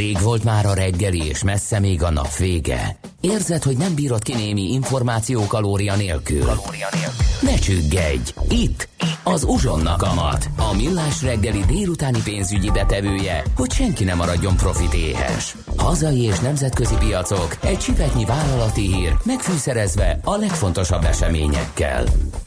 Rég 0.00 0.20
volt 0.20 0.44
már 0.44 0.66
a 0.66 0.74
reggeli, 0.74 1.26
és 1.26 1.42
messze 1.42 1.78
még 1.78 2.02
a 2.02 2.10
nap 2.10 2.36
vége. 2.36 2.96
Érzed, 3.20 3.62
hogy 3.62 3.76
nem 3.76 3.94
bírod 3.94 4.22
kinémi 4.22 4.72
információ 4.72 5.46
kalória 5.46 5.96
nélkül. 5.96 6.44
Kalória 6.44 6.88
nélkül. 6.92 7.24
Ne 7.40 7.54
csüggedj! 7.54 8.32
Itt, 8.48 8.88
az 9.22 9.44
Uzsonna 9.44 9.96
kamat. 9.96 10.48
A 10.56 10.74
millás 10.76 11.22
reggeli 11.22 11.60
délutáni 11.66 12.20
pénzügyi 12.24 12.70
betevője, 12.70 13.44
hogy 13.56 13.72
senki 13.72 14.04
ne 14.04 14.14
maradjon 14.14 14.56
profit 14.56 14.94
éhes. 14.94 15.56
Hazai 15.76 16.20
és 16.20 16.38
nemzetközi 16.38 16.94
piacok, 16.98 17.56
egy 17.62 17.78
csipetnyi 17.78 18.24
vállalati 18.24 18.94
hír, 18.94 19.12
megfűszerezve 19.24 20.18
a 20.24 20.36
legfontosabb 20.36 21.04
eseményekkel. 21.04 22.04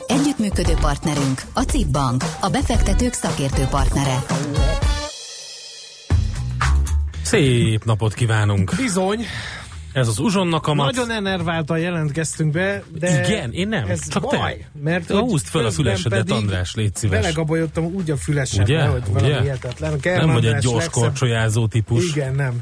Együttműködő 0.07 0.73
partnerünk 0.81 1.41
a 1.53 1.61
CIP 1.61 1.87
Bank, 1.87 2.23
a 2.41 2.49
befektetők 2.49 3.13
szakértő 3.13 3.63
partnere. 3.63 4.23
Szép 7.33 7.83
napot 7.83 8.13
kívánunk! 8.13 8.71
Bizony. 8.77 9.25
Ez 9.93 10.07
az 10.07 10.19
Uzsonna 10.19 10.59
kamat. 10.59 10.95
Nagyon 10.95 11.11
enerváltan 11.11 11.79
jelentkeztünk 11.79 12.51
be, 12.51 12.83
de 12.99 13.25
Igen, 13.27 13.51
én 13.51 13.67
nem, 13.67 13.85
ez 13.87 14.07
csak 14.07 14.23
baj, 14.23 14.57
te. 14.57 14.79
Mert 14.83 15.07
Te 15.07 15.17
húzd 15.17 15.45
fel 15.45 15.65
a 15.65 15.71
fülesedet, 15.71 16.31
András, 16.31 16.75
légy 16.75 16.95
szíves. 16.95 17.21
Belegabajodtam 17.21 17.83
úgy 17.83 18.11
a 18.11 18.17
fülesembe, 18.17 18.71
Ugye? 18.73 18.85
hogy 18.85 19.03
valami 19.11 19.27
Ugye? 19.27 19.41
hihetetlen. 19.41 19.99
Nem 20.03 20.31
vagy 20.31 20.45
egy 20.45 20.57
gyors 20.57 20.83
legszebb- 20.83 20.91
korcsolyázó 20.91 21.67
típus. 21.67 22.09
Igen, 22.09 22.35
nem. 22.35 22.61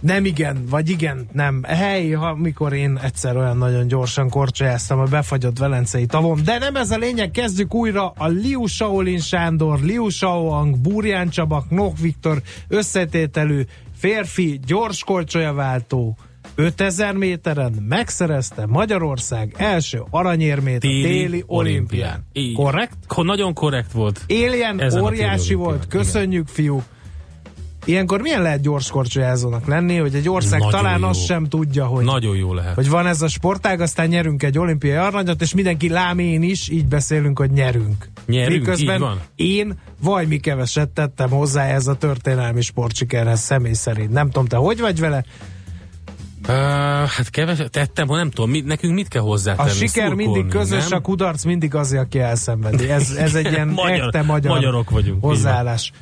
Nem 0.00 0.24
igen, 0.24 0.64
vagy 0.70 0.90
igen, 0.90 1.28
nem. 1.32 1.62
Hely, 1.62 2.10
ha, 2.10 2.34
mikor 2.34 2.72
én 2.72 2.98
egyszer 3.02 3.36
olyan 3.36 3.56
nagyon 3.56 3.86
gyorsan 3.86 4.28
korcsolyáztam 4.28 4.98
a 4.98 5.04
befagyott 5.04 5.58
velencei 5.58 6.06
tavon. 6.06 6.40
De 6.44 6.58
nem 6.58 6.76
ez 6.76 6.90
a 6.90 6.96
lényeg, 6.96 7.30
kezdjük 7.30 7.74
újra 7.74 8.12
a 8.16 8.26
Liu 8.26 8.66
Shaolin 8.66 9.18
Sándor, 9.18 9.80
Liu 9.80 10.08
Shaoang, 10.08 10.78
Burján 10.78 11.28
Csaba, 11.28 11.64
Knoch 11.68 12.00
Viktor 12.00 12.42
összetételű 12.68 13.62
férfi 13.96 14.60
gyors 14.66 15.04
korcsolyaváltó 15.04 16.16
5000 16.54 17.14
méteren 17.14 17.72
megszerezte 17.88 18.66
Magyarország 18.66 19.54
első 19.56 20.02
aranyérmét 20.10 20.80
Téli, 20.80 21.02
a 21.02 21.06
téli 21.06 21.44
olimpián. 21.46 22.26
Így. 22.32 22.54
Korrekt? 22.54 22.96
Ko- 23.06 23.24
nagyon 23.24 23.54
korrekt 23.54 23.92
volt. 23.92 24.20
Alien 24.28 24.80
Ezen 24.80 25.02
óriási 25.02 25.54
volt, 25.54 25.68
olimpián, 25.68 26.02
köszönjük 26.02 26.46
fiúk. 26.48 26.82
Ilyenkor 27.88 28.20
milyen 28.20 28.42
lehet 28.42 28.60
gyors 28.60 28.90
korcsolyázónak 28.90 29.66
lenni, 29.66 29.96
hogy 29.96 30.14
egy 30.14 30.28
ország 30.28 30.58
Nagyon 30.58 30.70
talán 30.80 31.00
jó. 31.00 31.06
azt 31.06 31.24
sem 31.24 31.44
tudja, 31.48 31.86
hogy, 31.86 32.04
Nagyon 32.04 32.36
jó 32.36 32.54
lehet. 32.54 32.74
hogy 32.74 32.88
van 32.88 33.06
ez 33.06 33.22
a 33.22 33.28
sportág, 33.28 33.80
aztán 33.80 34.08
nyerünk 34.08 34.42
egy 34.42 34.58
olimpiai 34.58 34.96
aranyat, 34.96 35.40
és 35.42 35.54
mindenki 35.54 35.88
lám 35.88 36.18
én 36.18 36.42
is, 36.42 36.68
így 36.68 36.86
beszélünk, 36.86 37.38
hogy 37.38 37.50
nyerünk. 37.50 38.08
Nyerünk, 38.26 38.58
Miközben 38.60 38.94
így 38.94 39.00
van. 39.00 39.20
én 39.34 39.78
valami 40.02 40.36
keveset 40.40 40.88
tettem 40.88 41.30
hozzá 41.30 41.64
ez 41.66 41.86
a 41.86 41.94
történelmi 41.94 42.60
sportsikerhez 42.62 43.40
személy 43.40 43.72
szerint. 43.72 44.10
Nem 44.10 44.26
tudom, 44.30 44.46
te 44.46 44.56
hogy 44.56 44.80
vagy 44.80 45.00
vele? 45.00 45.24
Uh, 46.48 46.52
hát 47.08 47.30
keveset 47.30 47.70
tettem, 47.70 48.06
nem 48.08 48.30
tudom, 48.30 48.50
mi, 48.50 48.60
nekünk 48.60 48.94
mit 48.94 49.08
kell 49.08 49.22
A 49.22 49.24
hozzátenni? 49.24 49.70
siker 49.70 49.88
Szurkolni, 49.88 50.24
mindig 50.24 50.46
közös, 50.52 50.88
nem? 50.88 50.98
a 50.98 51.02
kudarc 51.02 51.44
mindig 51.44 51.74
az, 51.74 51.92
aki 51.92 52.18
elszenvedi. 52.18 52.90
Ez, 52.90 53.10
ez 53.10 53.34
egy 53.34 53.50
ilyen 53.52 53.68
Magyar- 53.68 53.98
ekte 54.06 54.22
magyar 54.22 54.54
magyarok 54.54 54.90
vagyunk, 54.90 55.16
így 55.16 55.22
hozzáállás. 55.22 55.92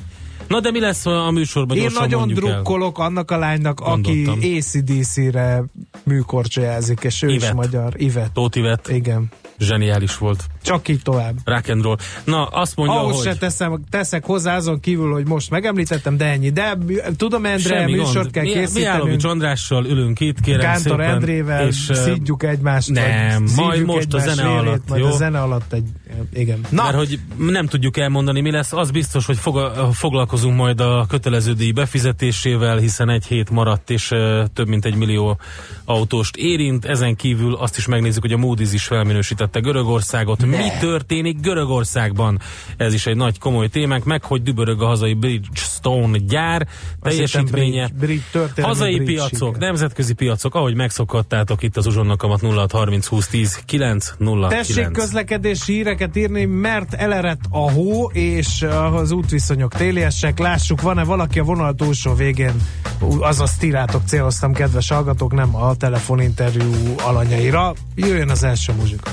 Na 0.48 0.60
de 0.60 0.70
mi 0.70 0.80
lesz 0.80 1.06
a 1.06 1.30
műsorban? 1.30 1.76
Én 1.76 1.90
nagyon 1.94 2.18
mondjuk 2.18 2.44
el. 2.46 2.52
drukkolok 2.52 2.98
annak 2.98 3.30
a 3.30 3.38
lánynak, 3.38 3.80
aki 3.80 4.22
Gondoltam. 4.22 4.50
ACDC-re 4.56 5.62
műkorcsolyázik, 6.02 7.00
és 7.02 7.22
ő 7.22 7.28
is 7.28 7.42
Ivet. 7.42 7.54
magyar. 7.54 7.92
Ivet. 7.96 8.32
Tóth 8.32 8.56
Ivet, 8.58 8.88
Igen. 8.88 9.28
zseniális 9.58 10.18
volt. 10.18 10.44
Csak 10.62 10.88
így 10.88 11.02
tovább. 11.02 11.34
Rock 11.44 11.68
and 11.68 11.82
roll. 11.82 11.96
Na, 12.24 12.44
azt 12.44 12.76
mondja, 12.76 12.98
Ahhoz 13.00 13.16
hogy... 13.16 13.24
se 13.24 13.36
teszem, 13.36 13.80
teszek 13.90 14.24
hozzá 14.24 14.56
azon 14.56 14.80
kívül, 14.80 15.12
hogy 15.12 15.26
most 15.26 15.50
megemlítettem, 15.50 16.16
de 16.16 16.24
ennyi. 16.24 16.50
De 16.50 16.78
tudom, 17.16 17.44
Endre, 17.46 17.78
Semmi 17.78 17.92
műsort 17.92 18.14
gond. 18.14 18.30
kell 18.30 18.42
Mi, 18.42 18.50
készítenünk. 18.50 19.24
Andrással 19.24 19.84
ülünk 19.86 20.20
itt, 20.20 20.40
kérem 20.40 20.60
Kántor 20.60 20.82
szépen. 20.98 21.14
Endrével 21.14 21.66
és, 21.66 21.90
szídjuk 21.92 22.42
egymást. 22.42 22.90
nem, 22.90 23.44
majd 23.56 23.84
most 23.84 24.14
a 24.14 24.18
zene 24.18 24.48
alatt, 24.48 24.88
Majd 24.88 25.02
jó? 25.02 25.08
a 25.08 25.10
zene 25.16 25.40
alatt 25.40 25.72
egy... 25.72 25.86
Igen. 26.32 26.60
Na, 26.70 26.82
Mert 26.82 26.96
hogy 26.96 27.18
nem 27.38 27.66
tudjuk 27.66 27.96
elmondani, 27.96 28.40
mi 28.40 28.50
lesz. 28.50 28.72
Az 28.72 28.90
biztos, 28.90 29.26
hogy 29.26 29.36
foga- 29.38 29.94
foglalkozunk 29.94 30.56
majd 30.56 30.80
a 30.80 31.06
kötelező 31.08 31.52
díj 31.52 31.70
befizetésével, 31.72 32.76
hiszen 32.76 33.08
egy 33.10 33.26
hét 33.26 33.50
maradt, 33.50 33.90
és 33.90 34.10
uh, 34.10 34.44
több 34.52 34.68
mint 34.68 34.84
egy 34.84 34.94
millió 34.94 35.38
autóst 35.84 36.36
érint. 36.36 36.84
Ezen 36.84 37.16
kívül 37.16 37.54
azt 37.54 37.76
is 37.76 37.86
megnézzük, 37.86 38.22
hogy 38.22 38.32
a 38.32 38.36
Moody's 38.36 38.70
is 38.72 38.84
felminősítette 38.84 39.60
Görögországot. 39.60 40.44
Mi 40.46 40.68
történik 40.80 41.40
Görögországban? 41.40 42.40
Ez 42.76 42.94
is 42.94 43.06
egy 43.06 43.16
nagy 43.16 43.38
komoly 43.38 43.68
témánk, 43.68 44.04
meg 44.04 44.24
hogy 44.24 44.42
dübörög 44.42 44.82
a 44.82 44.86
hazai 44.86 45.14
Bridgestone 45.14 46.18
gyár 46.18 46.66
teljesítménye. 47.02 47.88
bridge- 47.98 48.30
bridge, 48.32 48.62
hazai 48.62 48.94
bridge 48.94 49.12
piacok, 49.12 49.54
siker. 49.54 49.68
nemzetközi 49.68 50.14
piacok, 50.14 50.54
ahogy 50.54 50.74
megszokhattátok 50.74 51.62
itt 51.62 51.76
az 51.76 51.86
uzsonnakamat 51.86 52.40
0630 52.40 53.06
20 53.06 53.28
10 53.28 53.62
9 53.64 54.12
0 54.18 54.48
Tessék 54.48 54.90
közlekedési 54.90 55.72
híreket 55.72 56.03
írni, 56.14 56.44
mert 56.44 56.94
elerett 56.94 57.40
a 57.50 57.70
hó, 57.70 58.10
és 58.10 58.66
az 58.92 59.10
útviszonyok 59.10 59.74
téliesek. 59.74 60.38
Lássuk, 60.38 60.80
van-e 60.80 61.04
valaki 61.04 61.38
a 61.38 61.42
vonal 61.42 61.74
túlsó 61.74 62.14
végén, 62.14 62.54
azaz 63.20 63.56
tirátok 63.56 64.02
céloztam, 64.06 64.52
kedves 64.52 64.88
hallgatók, 64.88 65.32
nem 65.32 65.56
a 65.56 65.74
telefoninterjú 65.74 66.94
alanyaira. 67.04 67.72
Jöjjön 67.94 68.30
az 68.30 68.42
első 68.42 68.72
muzsika. 68.72 69.10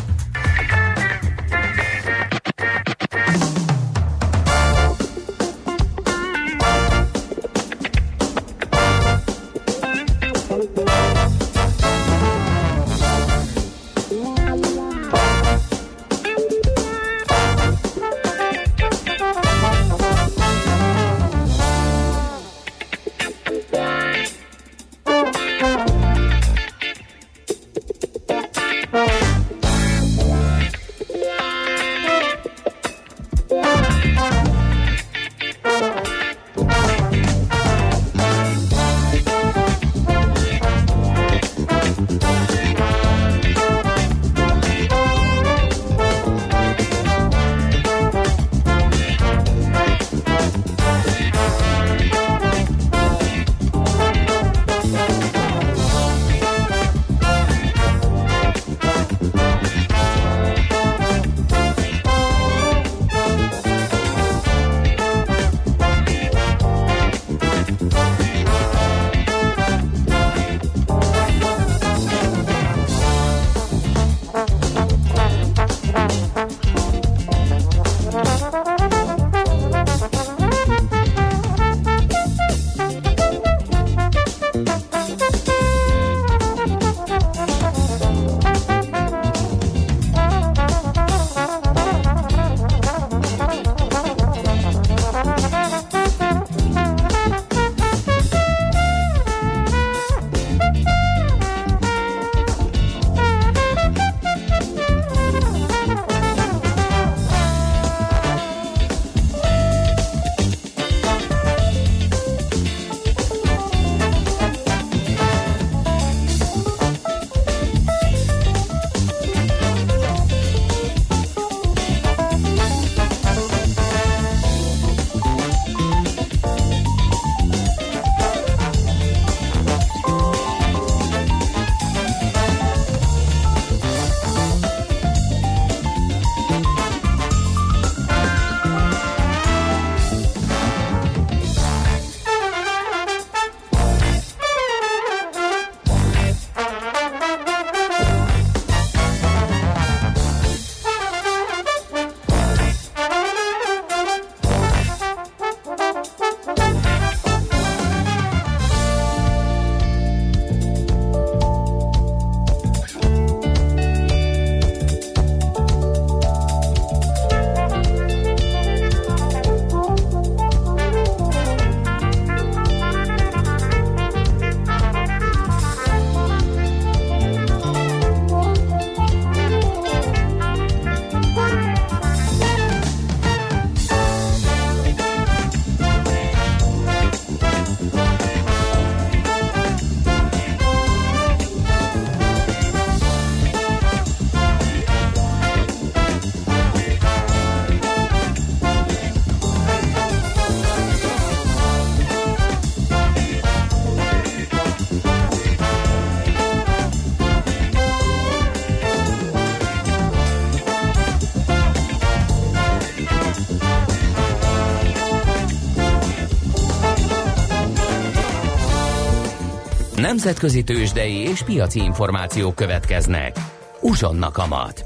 Nemzetközi 220.12 220.64
tőzsdei 220.64 221.14
és 221.14 221.42
piaci 221.42 221.80
információk 221.80 222.56
következnek. 222.56 223.36
Uzsonna 223.82 224.32
kamat. 224.32 224.86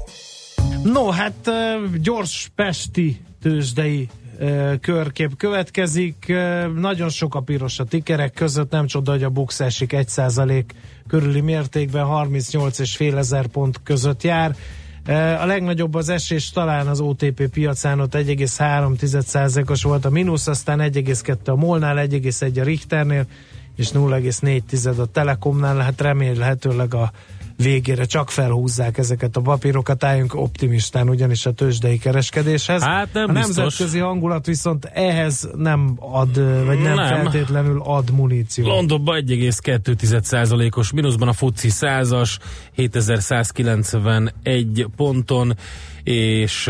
No, 0.82 1.10
hát 1.10 1.50
gyors 2.02 2.50
pesti 2.54 3.20
tőzsdei 3.42 4.08
körkép 4.80 5.36
következik. 5.36 6.32
Nagyon 6.74 7.08
sok 7.08 7.34
a 7.34 7.40
piros 7.40 7.78
a 7.78 7.84
tikerek 7.84 8.32
között, 8.32 8.70
nem 8.70 8.86
csoda, 8.86 9.10
hogy 9.10 9.22
a 9.22 9.30
Bux 9.30 9.60
esik 9.60 9.92
1% 9.96 10.64
körüli 11.08 11.40
mértékben, 11.40 12.06
38,5 12.06 13.16
ezer 13.16 13.46
pont 13.46 13.80
között 13.82 14.22
jár. 14.22 14.56
A 15.40 15.46
legnagyobb 15.46 15.94
az 15.94 16.08
esés 16.08 16.50
talán 16.50 16.86
az 16.86 17.00
OTP 17.00 17.48
piacán, 17.48 18.00
ott 18.00 18.14
1,3%-os 18.14 19.82
volt 19.82 20.04
a 20.04 20.10
mínusz, 20.10 20.46
aztán 20.46 20.78
1,2 20.78 21.36
a 21.44 21.54
Molnál, 21.54 22.06
1,1 22.08 22.60
a 22.60 22.64
Richternél, 22.64 23.26
és 23.76 23.88
0,4 23.88 24.98
a 24.98 25.06
Telekomnál, 25.06 25.78
hát 25.78 26.00
remélhetőleg 26.00 26.94
a 26.94 27.12
végére 27.56 28.04
csak 28.04 28.30
felhúzzák 28.30 28.98
ezeket 28.98 29.36
a 29.36 29.40
papírokat, 29.40 30.04
álljunk 30.04 30.34
optimistán 30.34 31.08
ugyanis 31.08 31.46
a 31.46 31.52
tőzsdei 31.52 31.98
kereskedéshez. 31.98 32.82
Hát 32.82 33.08
nem 33.12 33.30
a 33.30 33.32
biztos. 33.32 33.56
nemzetközi 33.56 33.98
hangulat 33.98 34.46
viszont 34.46 34.84
ehhez 34.84 35.48
nem 35.56 35.96
ad, 35.98 36.64
vagy 36.64 36.80
nem, 36.80 36.94
nem. 36.94 37.06
feltétlenül 37.06 37.80
ad 37.84 38.10
muníciót. 38.10 38.68
Londonban 38.68 39.24
1,2%-os 39.26 40.92
mínuszban 40.92 41.28
a 41.28 41.32
FUCI 41.32 41.68
100-as 41.72 42.38
7191 42.74 44.86
ponton, 44.96 45.56
és 46.06 46.66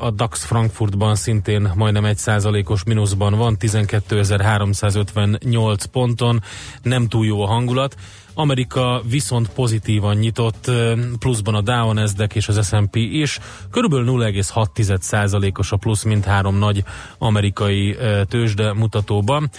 a 0.00 0.10
DAX 0.10 0.44
Frankfurtban 0.44 1.14
szintén 1.14 1.72
majdnem 1.74 2.04
1%-os 2.06 2.84
mínuszban 2.84 3.34
van, 3.34 3.56
12.358 3.60 5.84
ponton, 5.92 6.42
nem 6.82 7.08
túl 7.08 7.26
jó 7.26 7.42
a 7.42 7.46
hangulat. 7.46 7.96
Amerika 8.34 9.02
viszont 9.08 9.48
pozitívan 9.48 10.16
nyitott, 10.16 10.70
pluszban 11.18 11.54
a 11.54 11.60
Dow, 11.60 11.92
Nasdaq 11.92 12.36
és 12.36 12.48
az 12.48 12.66
S&P 12.66 12.96
is. 12.96 13.38
Körülbelül 13.70 14.06
0,6%-os 14.06 15.72
a 15.72 15.76
plusz 15.76 16.02
mindhárom 16.02 16.58
nagy 16.58 16.84
amerikai 17.18 17.96
tőzsde 18.28 18.72
mutatóban. 18.72 19.50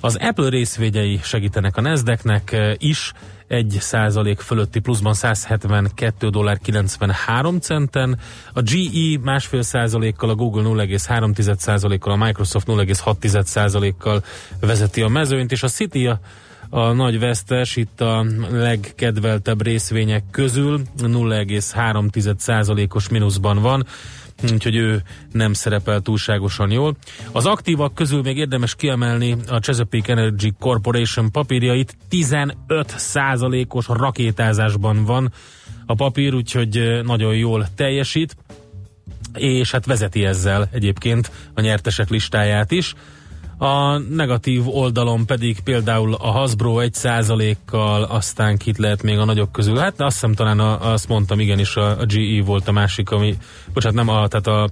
Az 0.00 0.16
Apple 0.20 0.48
részvényei 0.48 1.20
segítenek 1.22 1.76
a 1.76 1.80
Nasdaqnek 1.80 2.56
is, 2.78 3.12
1 3.52 3.76
százalék 3.80 4.40
fölötti 4.40 4.80
pluszban 4.80 5.14
172 5.14 6.28
dollár 6.28 6.58
93 6.58 7.58
centen, 7.58 8.18
a 8.52 8.62
GE 8.62 9.18
másfél 9.22 9.62
százalékkal, 9.62 10.30
a 10.30 10.34
Google 10.34 10.62
0,3 10.62 11.56
százalékkal, 11.56 12.12
a 12.12 12.24
Microsoft 12.24 12.66
0,6 12.66 13.42
százalékkal 13.42 14.24
vezeti 14.60 15.02
a 15.02 15.08
mezőnyt, 15.08 15.52
és 15.52 15.62
a 15.62 15.68
City 15.68 16.06
a 16.06 16.20
a 16.74 16.92
nagy 16.92 17.18
vesztes 17.18 17.76
itt 17.76 18.00
a 18.00 18.26
legkedveltebb 18.50 19.62
részvények 19.62 20.24
közül 20.30 20.80
0,3%-os 20.98 23.08
mínuszban 23.08 23.58
van 23.58 23.86
úgyhohogy 24.42 24.76
ő 24.76 25.02
nem 25.32 25.52
szerepel 25.52 26.00
túlságosan 26.00 26.70
jól. 26.70 26.96
Az 27.32 27.46
aktívak 27.46 27.94
közül 27.94 28.22
még 28.22 28.36
érdemes 28.36 28.74
kiemelni 28.74 29.36
a 29.48 29.58
Chesapeake 29.58 30.12
Energy 30.12 30.52
Corporation 30.58 31.30
papírjait, 31.30 31.96
15%-os 32.10 33.86
rakétázásban 33.88 35.04
van 35.04 35.32
a 35.86 35.94
papír, 35.94 36.34
úgyhogy 36.34 37.00
nagyon 37.04 37.34
jól 37.34 37.66
teljesít, 37.74 38.36
és 39.34 39.70
hát 39.70 39.86
vezeti 39.86 40.24
ezzel 40.24 40.68
egyébként 40.72 41.30
a 41.54 41.60
nyertesek 41.60 42.08
listáját 42.08 42.70
is. 42.70 42.94
A 43.62 43.98
negatív 43.98 44.68
oldalon 44.68 45.26
pedig 45.26 45.60
például 45.60 46.14
a 46.14 46.30
Hasbro 46.30 46.76
1%-kal, 46.80 48.02
aztán 48.02 48.56
kit 48.56 48.78
lehet 48.78 49.02
még 49.02 49.18
a 49.18 49.24
nagyok 49.24 49.52
közül. 49.52 49.76
Hát 49.76 50.00
azt 50.00 50.12
hiszem 50.12 50.34
talán 50.34 50.58
a, 50.58 50.92
azt 50.92 51.08
mondtam, 51.08 51.40
igenis 51.40 51.76
a, 51.76 51.98
a 51.98 52.04
GE 52.04 52.42
volt 52.44 52.68
a 52.68 52.72
másik, 52.72 53.10
ami, 53.10 53.36
bocsánat, 53.72 54.04
nem 54.04 54.14
a, 54.14 54.28
tehát 54.28 54.46
a 54.46 54.68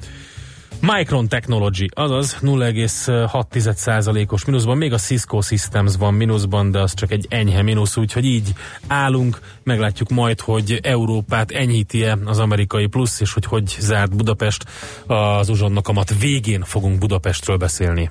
Micron 0.80 1.28
Technology, 1.28 1.88
azaz 1.94 2.38
0,6%-os 2.42 4.44
mínuszban, 4.44 4.76
még 4.76 4.92
a 4.92 4.98
Cisco 4.98 5.40
Systems 5.40 5.96
van 5.96 6.14
mínuszban, 6.14 6.70
de 6.70 6.78
az 6.78 6.94
csak 6.94 7.10
egy 7.10 7.26
enyhe 7.28 7.62
mínusz, 7.62 7.96
úgyhogy 7.96 8.24
így 8.24 8.52
állunk, 8.86 9.40
meglátjuk 9.62 10.08
majd, 10.08 10.40
hogy 10.40 10.78
Európát 10.82 11.50
enyhíti-e 11.50 12.18
az 12.24 12.38
amerikai 12.38 12.86
plusz, 12.86 13.20
és 13.20 13.32
hogy 13.32 13.44
hogy 13.44 13.76
zárt 13.78 14.16
Budapest. 14.16 14.64
Az 15.06 15.48
uzsonnakamat 15.48 16.18
végén 16.18 16.62
fogunk 16.62 16.98
Budapestről 16.98 17.56
beszélni. 17.56 18.10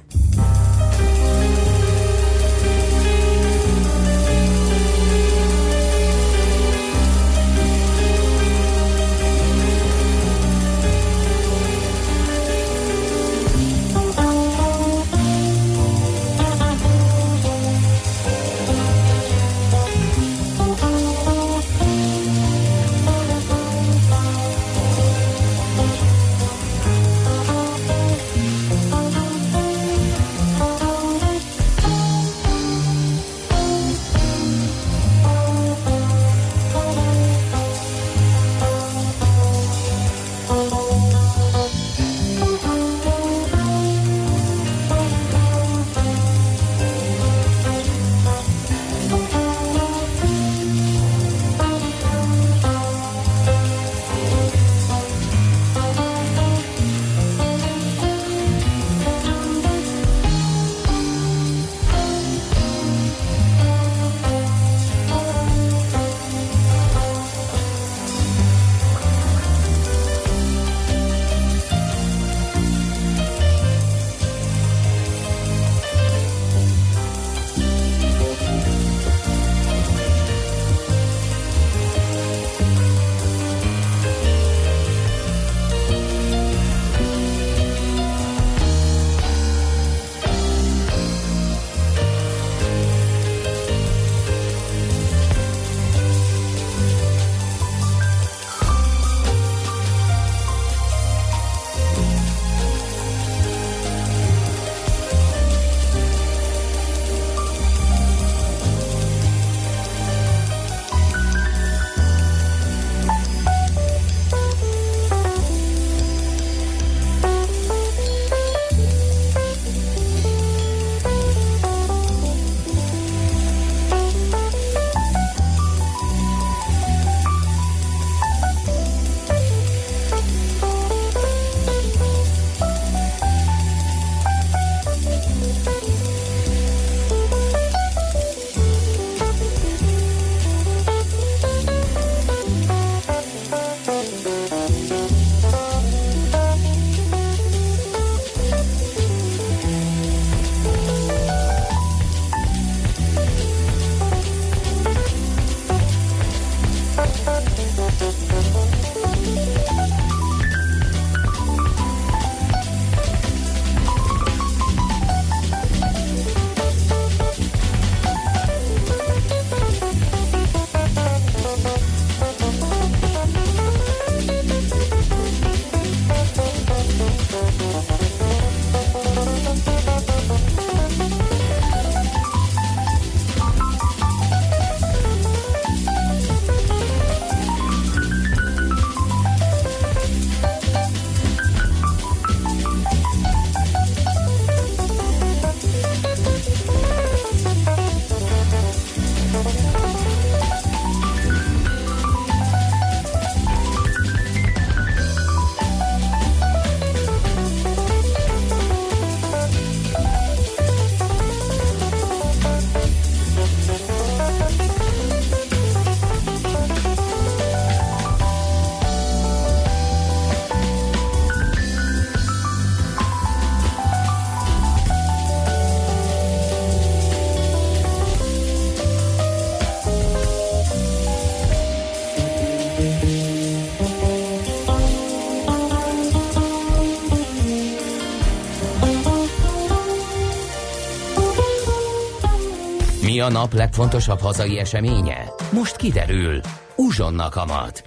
A 243.29 243.31
nap 243.31 243.53
legfontosabb 243.53 244.19
hazai 244.19 244.57
eseménye? 244.57 245.25
Most 245.53 245.75
kiderül. 245.75 246.39
Uzsonna 246.75 247.29
kamat. 247.29 247.83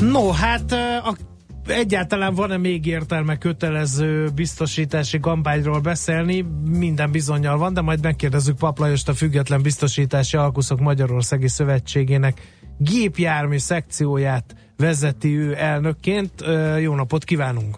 No, 0.00 0.30
hát 0.30 0.72
a 1.04 1.14
egyáltalán 1.66 2.34
van-e 2.34 2.56
még 2.56 2.86
értelme 2.86 3.38
kötelező 3.38 4.28
biztosítási 4.34 5.20
kampányról 5.20 5.80
beszélni? 5.80 6.46
Minden 6.64 7.10
bizonyal 7.10 7.58
van, 7.58 7.74
de 7.74 7.80
majd 7.80 8.02
megkérdezzük 8.02 8.56
Paplajost 8.56 9.08
a 9.08 9.14
Független 9.14 9.62
Biztosítási 9.62 10.36
Alkuszok 10.36 10.80
Magyarországi 10.80 11.48
Szövetségének 11.48 12.40
gépjármű 12.78 13.58
szekcióját 13.58 14.54
vezeti 14.76 15.36
ő 15.36 15.56
elnökként. 15.56 16.32
Jó 16.80 16.94
napot 16.94 17.24
kívánunk! 17.24 17.76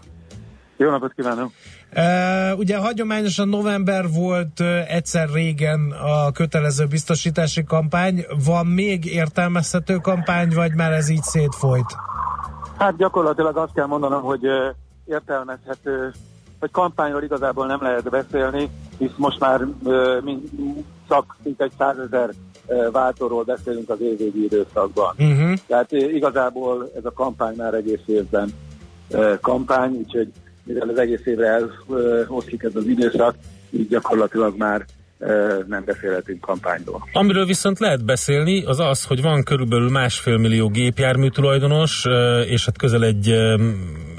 Jó 0.77 0.89
napot 0.89 1.13
kívánok! 1.13 1.51
Uh, 1.97 2.57
ugye 2.57 2.77
hagyományosan 2.77 3.47
november 3.47 4.05
volt 4.11 4.59
uh, 4.59 4.93
egyszer 4.95 5.29
régen 5.33 5.91
a 5.91 6.31
kötelező 6.31 6.85
biztosítási 6.85 7.63
kampány. 7.63 8.25
Van 8.45 8.65
még 8.65 9.05
értelmezhető 9.05 9.95
kampány, 9.95 10.49
vagy 10.55 10.73
már 10.73 10.91
ez 10.91 11.09
így 11.09 11.21
szétfolyt? 11.21 11.95
Hát 12.77 12.97
gyakorlatilag 12.97 13.57
azt 13.57 13.73
kell 13.73 13.85
mondanom, 13.85 14.21
hogy 14.21 14.45
uh, 14.45 14.75
értelmezhető, 15.05 16.13
hogy 16.59 16.71
kampányról 16.71 17.23
igazából 17.23 17.65
nem 17.65 17.81
lehet 17.81 18.09
beszélni, 18.09 18.69
hisz 18.97 19.15
most 19.15 19.39
már 19.39 19.61
uh, 19.61 20.23
mind, 20.23 20.41
csak 21.07 21.35
egy 21.57 21.71
százezer 21.77 22.29
váltóról 22.91 23.43
beszélünk 23.43 23.89
az 23.89 24.01
évvégi 24.01 24.43
időszakban. 24.43 25.15
Uh-huh. 25.17 25.53
Tehát 25.67 25.91
igazából 25.91 26.91
ez 26.97 27.05
a 27.05 27.11
kampány 27.11 27.55
már 27.57 27.73
egész 27.73 28.01
évben 28.05 28.53
kampány, 29.41 29.91
úgyhogy 29.91 30.31
mivel 30.65 30.89
az 30.89 30.97
egész 30.97 31.25
évre 31.25 31.47
eloszlik 31.47 32.63
ez 32.63 32.75
az 32.75 32.87
időszak, 32.87 33.35
így 33.69 33.87
gyakorlatilag 33.87 34.57
már 34.57 34.85
nem 35.67 35.83
beszélhetünk 35.85 36.41
kampányról. 36.41 37.07
Amiről 37.13 37.45
viszont 37.45 37.79
lehet 37.79 38.05
beszélni, 38.05 38.63
az 38.65 38.79
az, 38.79 39.03
hogy 39.03 39.21
van 39.21 39.43
körülbelül 39.43 39.89
másfél 39.89 40.37
millió 40.37 40.67
gépjármű 40.67 41.29
tulajdonos, 41.29 42.05
és 42.47 42.65
hát 42.65 42.77
közel 42.77 43.03
egy 43.03 43.33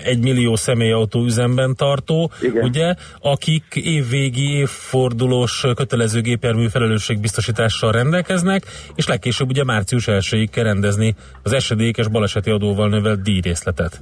egy 0.07 0.23
millió 0.23 0.57
személyautó 0.57 1.25
üzemben 1.25 1.75
tartó, 1.75 2.31
Igen. 2.41 2.65
ugye, 2.65 2.95
akik 3.21 3.65
évvégi, 3.75 4.59
évfordulós 4.59 5.65
kötelező 5.75 6.21
gépjármű 6.21 6.69
felelősségbiztosítással 6.69 7.93
rendelkeznek, 7.93 8.63
és 8.95 9.07
legkésőbb 9.07 9.49
ugye 9.49 9.65
március 9.65 10.09
1 10.09 10.49
kell 10.51 10.65
rendezni 10.65 11.15
az 11.43 11.53
esedékes 11.53 12.09
baleseti 12.09 12.51
adóval 12.51 12.89
növelt 12.89 13.23
díjrészletet. 13.23 14.01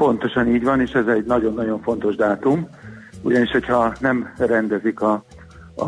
Pontosan 0.00 0.54
így 0.54 0.62
van, 0.62 0.80
és 0.80 0.90
ez 0.90 1.06
egy 1.06 1.24
nagyon-nagyon 1.24 1.82
fontos 1.82 2.14
dátum, 2.14 2.68
ugyanis 3.22 3.50
hogyha 3.50 3.94
nem 4.00 4.32
rendezik 4.38 5.00
a, 5.00 5.24
a, 5.74 5.84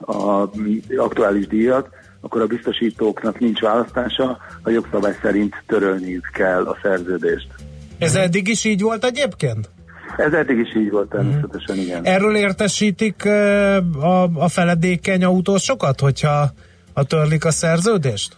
a 0.00 0.50
aktuális 0.96 1.46
díjat, 1.46 1.88
akkor 2.20 2.40
a 2.40 2.46
biztosítóknak 2.46 3.38
nincs 3.38 3.60
választása, 3.60 4.38
a 4.62 4.70
jogszabály 4.70 5.16
szerint 5.22 5.62
törölniük 5.66 6.30
kell 6.32 6.66
a 6.66 6.76
szerződést. 6.82 7.48
Ez 7.98 8.14
eddig 8.14 8.48
is 8.48 8.64
így 8.64 8.80
volt 8.80 9.04
egyébként? 9.04 9.70
Ez 10.16 10.32
eddig 10.32 10.58
is 10.58 10.74
így 10.74 10.90
volt 10.90 11.08
természetesen, 11.08 11.76
igen. 11.76 12.04
Erről 12.04 12.36
értesítik 12.36 13.24
a, 13.24 14.22
a 14.22 14.48
feledékeny 14.48 15.24
autósokat, 15.24 16.00
hogyha 16.00 16.50
a 16.92 17.04
törlik 17.04 17.44
a 17.44 17.50
szerződést? 17.50 18.36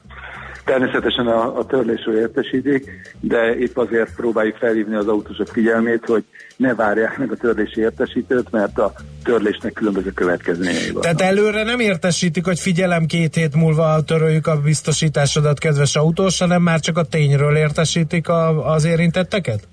Természetesen 0.65 1.27
a, 1.27 1.59
a 1.59 1.67
törlésről 1.67 2.19
értesítik, 2.19 2.91
de 3.21 3.57
épp 3.57 3.77
azért 3.77 4.15
próbáljuk 4.17 4.57
felhívni 4.57 4.95
az 4.95 5.09
autósok 5.09 5.47
figyelmét, 5.47 6.05
hogy 6.07 6.25
ne 6.57 6.75
várják 6.75 7.19
meg 7.19 7.33
a 7.33 7.37
törlési 7.37 7.81
értesítőt, 7.81 8.51
mert 8.51 8.79
a 8.79 8.93
törlésnek 9.25 9.73
különböző 9.73 10.11
következményei 10.11 10.87
vannak. 10.87 11.03
Tehát 11.03 11.21
előre 11.21 11.63
nem 11.63 11.81
értesítik, 11.81 12.45
hogy 12.45 12.59
figyelem 12.61 13.07
két 13.07 13.35
hét 13.35 13.55
múlva 13.55 14.03
töröljük 14.03 14.47
a 14.47 14.61
biztosításodat, 14.61 15.59
kedves 15.59 15.97
autós, 15.97 16.39
hanem 16.39 16.63
már 16.63 16.81
csak 16.81 16.99
a 16.99 17.05
tényről 17.05 17.57
értesítik 17.57 18.29
a, 18.29 18.73
az 18.73 18.85
érintetteket? 18.85 19.69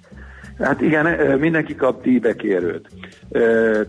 Hát 0.60 0.82
igen, 0.82 1.06
mindenki 1.40 1.76
kap 1.76 2.04
díjbekérőt. 2.04 2.90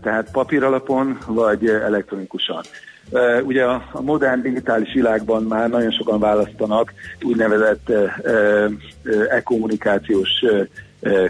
Tehát 0.01 0.31
papír 0.31 0.63
alapon, 0.63 1.17
vagy 1.27 1.67
elektronikusan. 1.67 2.61
Ugye 3.43 3.63
a, 3.63 3.89
modern 4.01 4.41
digitális 4.41 4.93
világban 4.93 5.43
már 5.43 5.69
nagyon 5.69 5.91
sokan 5.91 6.19
választanak 6.19 6.93
úgynevezett 7.21 7.91
e-kommunikációs 9.29 10.29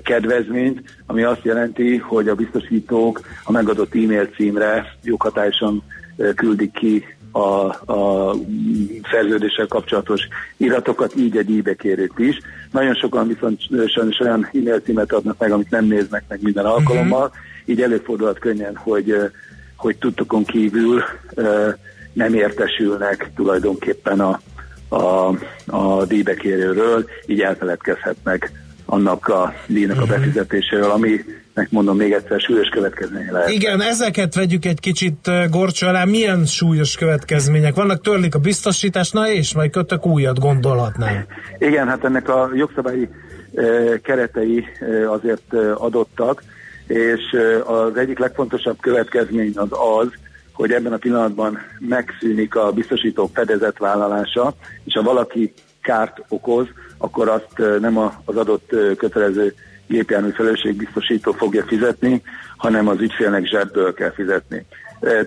kedvezményt, 0.04 0.82
ami 1.06 1.24
azt 1.24 1.44
jelenti, 1.44 1.98
hogy 1.98 2.28
a 2.28 2.36
biztosítók 2.36 3.22
a 3.44 3.52
megadott 3.52 3.96
e-mail 3.96 4.26
címre 4.26 4.86
joghatályosan 5.04 5.84
küldik 6.36 6.72
ki 6.72 7.04
a, 7.32 7.40
a 7.94 8.34
szerződéssel 9.12 9.68
kapcsolatos 9.68 10.28
iratokat, 10.58 11.16
így 11.16 11.38
egy 11.38 11.58
e-bekérőt 11.58 12.20
is. 12.20 12.40
Nagyon 12.72 12.94
sokan 12.94 13.28
viszont 13.28 13.60
sajnos 13.88 14.20
olyan 14.20 14.50
e-mail 14.54 14.80
címet 14.80 15.14
adnak 15.14 15.38
meg, 15.40 15.52
amit 15.52 15.70
nem 15.70 15.86
néznek 15.86 16.24
meg 16.28 16.42
minden 16.42 16.66
alkalommal, 16.66 17.26
uh-huh. 17.26 17.38
így 17.66 17.82
előfordulhat 17.82 18.40
könnyen, 18.40 18.76
hogy 18.76 19.16
hogy 19.82 19.98
tudtokon 19.98 20.44
kívül 20.44 21.04
nem 22.14 22.34
értesülnek 22.34 23.32
tulajdonképpen 23.36 24.20
a, 24.20 24.40
a, 24.90 25.36
a 25.66 26.06
díjbekérőről, 26.06 27.06
így 27.26 27.42
elfeledkezhetnek 27.42 28.52
annak 28.86 29.28
a 29.28 29.54
díjnak 29.68 29.98
a 29.98 30.06
mhm. 30.06 30.10
befizetéséről, 30.10 30.92
aminek 30.92 31.68
mondom 31.70 31.98
még 31.98 32.12
egyszer 32.12 32.40
súlyos 32.40 32.68
következménye 32.68 33.32
lehet. 33.32 33.50
Igen, 33.50 33.82
ezeket 33.82 34.36
vegyük 34.36 34.66
egy 34.66 34.80
kicsit 34.80 35.30
gorcsó 35.50 35.88
alá. 35.88 36.06
Milyen 36.06 36.46
súlyos 36.46 36.96
következmények 36.96 37.76
vannak? 37.76 38.02
Törlik 38.02 38.36
a 38.36 38.40
biztosítást, 38.40 39.14
na 39.14 39.30
és 39.30 39.54
majd 39.54 39.72
kötök 39.72 40.06
újat 40.06 40.40
gondolhatnám. 40.40 41.26
Igen, 41.58 41.88
hát 41.88 42.04
ennek 42.04 42.30
a 42.30 42.50
jogszabályi 42.56 43.10
keretei 44.04 44.66
azért 45.08 45.54
adottak, 45.76 46.44
és 46.92 47.38
az 47.66 47.98
egyik 47.98 48.20
legfontosabb 48.20 48.80
következmény 48.80 49.54
az 49.56 49.70
az, 49.72 50.08
hogy 50.54 50.72
ebben 50.72 50.94
a 50.94 50.98
pillanatban 50.98 51.58
megszűnik 51.80 52.56
a 52.56 52.72
biztosítók 52.72 53.30
fedezetvállalása, 53.34 54.54
és 54.84 54.94
ha 54.94 55.02
valaki 55.02 55.54
kárt 55.82 56.24
okoz, 56.30 56.68
akkor 56.98 57.30
azt 57.30 57.80
nem 57.80 57.98
az 57.98 58.36
adott 58.36 58.76
kötelező 58.98 59.54
gépjármű 59.88 60.30
felelősségbiztosító 60.30 61.32
fogja 61.32 61.64
fizetni, 61.64 62.22
hanem 62.58 62.88
az 62.88 63.00
ügyfélnek 63.00 63.46
zsebből 63.46 63.94
kell 63.94 64.12
fizetni. 64.12 64.66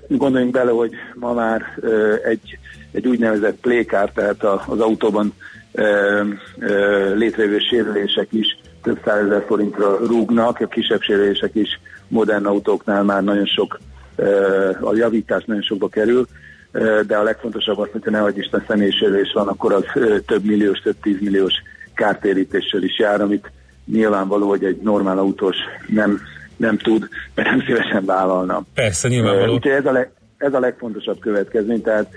Gondoljunk 0.08 0.52
bele, 0.52 0.70
hogy 0.70 0.92
ma 1.14 1.32
már 1.32 1.78
egy, 2.24 2.58
egy 2.92 3.06
úgynevezett 3.06 3.60
plékár, 3.60 4.12
tehát 4.12 4.44
az 4.66 4.80
autóban 4.80 5.34
létrejövő 7.14 7.58
sérülések 7.58 8.26
is 8.30 8.58
több 8.84 9.00
százezer 9.04 9.44
forintra 9.46 9.96
rúgnak, 10.06 10.60
a 10.60 10.66
kisebb 10.66 11.00
sérülések 11.00 11.54
is 11.54 11.80
modern 12.08 12.44
autóknál 12.46 13.02
már 13.02 13.22
nagyon 13.22 13.46
sok, 13.46 13.78
a 14.80 14.94
javítás 14.94 15.44
nagyon 15.44 15.62
sokba 15.62 15.88
kerül, 15.88 16.26
de 17.06 17.16
a 17.16 17.22
legfontosabb 17.22 17.78
az, 17.78 17.88
hogyha 17.92 18.10
nehogy 18.10 18.38
Isten 18.38 18.64
személysérülés 18.68 19.32
van, 19.34 19.48
akkor 19.48 19.72
az 19.72 19.84
több 20.26 20.44
milliós, 20.44 20.78
több 20.78 20.96
tízmilliós 21.02 21.52
kártérítéssel 21.94 22.82
is 22.82 22.98
jár, 22.98 23.20
amit 23.20 23.50
nyilvánvaló, 23.86 24.48
hogy 24.48 24.64
egy 24.64 24.76
normál 24.76 25.18
autós 25.18 25.56
nem, 25.86 26.20
nem 26.56 26.78
tud, 26.78 27.08
mert 27.34 27.48
nem 27.48 27.60
szívesen 27.66 28.04
vállalna. 28.04 28.62
Persze, 28.74 29.08
nyilvánvaló. 29.08 29.54
Úgyhogy 29.54 29.72
ez 29.72 29.86
a, 29.86 29.92
leg, 29.92 30.10
ez 30.36 30.54
a 30.54 30.58
legfontosabb 30.58 31.18
következmény, 31.18 31.82
tehát 31.82 32.10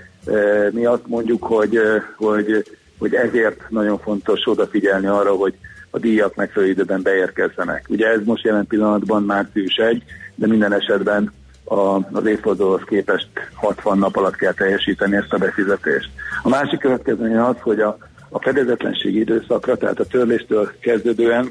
mi 0.70 0.84
azt 0.84 1.06
mondjuk, 1.06 1.42
hogy, 1.42 1.78
hogy, 2.16 2.64
hogy 2.98 3.14
ezért 3.14 3.70
nagyon 3.70 3.98
fontos 3.98 4.40
odafigyelni 4.46 5.06
arra, 5.06 5.30
hogy 5.30 5.54
a 5.98 6.00
díjak 6.00 6.34
megfelelő 6.34 6.70
időben 6.70 7.02
beérkezzenek. 7.02 7.84
Ugye 7.88 8.06
ez 8.06 8.20
most 8.24 8.44
jelen 8.44 8.66
pillanatban 8.66 9.22
március 9.22 9.76
1, 9.76 10.02
de 10.34 10.46
minden 10.46 10.72
esetben 10.72 11.32
a, 11.64 12.16
az 12.16 12.26
évfordulóhoz 12.26 12.82
képest 12.86 13.28
60 13.54 13.98
nap 13.98 14.16
alatt 14.16 14.36
kell 14.36 14.52
teljesíteni 14.52 15.16
ezt 15.16 15.32
a 15.32 15.38
befizetést. 15.38 16.10
A 16.42 16.48
másik 16.48 16.78
következmény 16.78 17.36
az, 17.36 17.56
hogy 17.60 17.80
a, 17.80 17.98
a 18.28 18.42
fedezetlenség 18.42 19.14
időszakra, 19.14 19.76
tehát 19.76 20.00
a 20.00 20.06
törléstől 20.06 20.72
kezdődően 20.80 21.50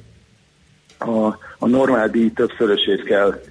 a, 0.97 1.25
a 1.59 1.67
normál 1.67 2.07
díj 2.07 2.31
többszörösét 2.31 3.03
kell 3.03 3.41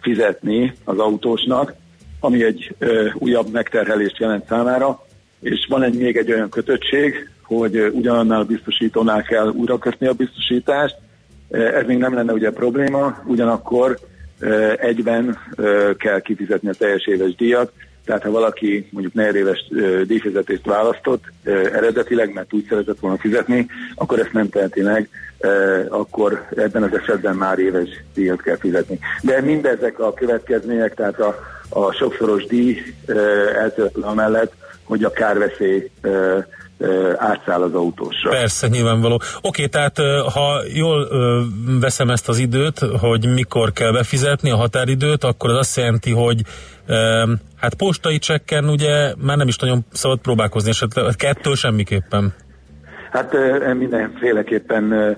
fizetni 0.00 0.74
az 0.84 0.98
autósnak, 0.98 1.74
ami 2.20 2.44
egy 2.44 2.74
ö, 2.78 3.08
újabb 3.14 3.50
megterhelést 3.52 4.18
jelent 4.18 4.46
számára, 4.46 5.04
és 5.40 5.66
van 5.68 5.82
egy 5.82 5.94
még 5.98 6.16
egy 6.16 6.32
olyan 6.32 6.48
kötöttség, 6.48 7.30
hogy 7.46 7.90
ugyanannál 7.92 8.40
a 8.40 8.44
biztosítónál 8.44 9.22
kell 9.22 9.48
újra 9.48 9.78
kötni 9.78 10.06
a 10.06 10.12
biztosítást. 10.12 10.96
Ez 11.50 11.86
még 11.86 11.98
nem 11.98 12.14
lenne 12.14 12.32
ugye 12.32 12.50
probléma, 12.50 13.22
ugyanakkor 13.24 13.98
egyben 14.76 15.38
kell 15.98 16.20
kifizetni 16.20 16.68
a 16.68 16.74
teljes 16.78 17.06
éves 17.06 17.34
díjat, 17.34 17.72
tehát 18.04 18.22
ha 18.22 18.30
valaki 18.30 18.88
mondjuk 18.90 19.14
negyedéves 19.14 19.58
díjfizetést 20.06 20.66
választott 20.66 21.24
eredetileg, 21.72 22.32
mert 22.32 22.52
úgy 22.52 22.66
szeretett 22.68 22.98
volna 22.98 23.16
fizetni, 23.18 23.66
akkor 23.94 24.18
ezt 24.18 24.32
nem 24.32 24.48
teheti 24.48 24.82
meg, 24.82 25.08
akkor 25.88 26.46
ebben 26.56 26.82
az 26.82 26.94
esetben 26.94 27.36
már 27.36 27.58
éves 27.58 27.88
díjat 28.14 28.42
kell 28.42 28.56
fizetni. 28.56 28.98
De 29.22 29.40
mindezek 29.40 29.98
a 29.98 30.12
következmények, 30.12 30.94
tehát 30.94 31.20
a, 31.20 31.38
a 31.68 31.92
sokszoros 31.92 32.44
díj 32.44 32.78
eltöltve 33.54 34.12
mellett 34.14 34.52
hogy 34.86 35.04
a 35.04 35.10
kárveszély 35.10 35.90
átszáll 37.16 37.62
az 37.62 37.74
autósra. 37.74 38.30
Persze, 38.30 38.68
nyilvánvaló. 38.68 39.20
Oké, 39.40 39.66
tehát 39.66 39.98
ha 40.32 40.62
jól 40.74 41.08
veszem 41.80 42.10
ezt 42.10 42.28
az 42.28 42.38
időt, 42.38 42.78
hogy 42.78 43.26
mikor 43.34 43.72
kell 43.72 43.92
befizetni 43.92 44.50
a 44.50 44.56
határidőt, 44.56 45.24
akkor 45.24 45.50
az 45.50 45.56
azt 45.56 45.76
jelenti, 45.76 46.10
hogy 46.10 46.40
hát 47.56 47.74
postai 47.74 48.18
csekken 48.18 48.68
ugye 48.68 49.14
már 49.18 49.36
nem 49.36 49.48
is 49.48 49.56
nagyon 49.56 49.84
szabad 49.92 50.18
próbálkozni, 50.18 50.70
esetleg 50.70 51.14
kettő 51.16 51.54
semmiképpen. 51.54 52.34
Hát 53.10 53.32
mindenféleképpen 53.78 55.16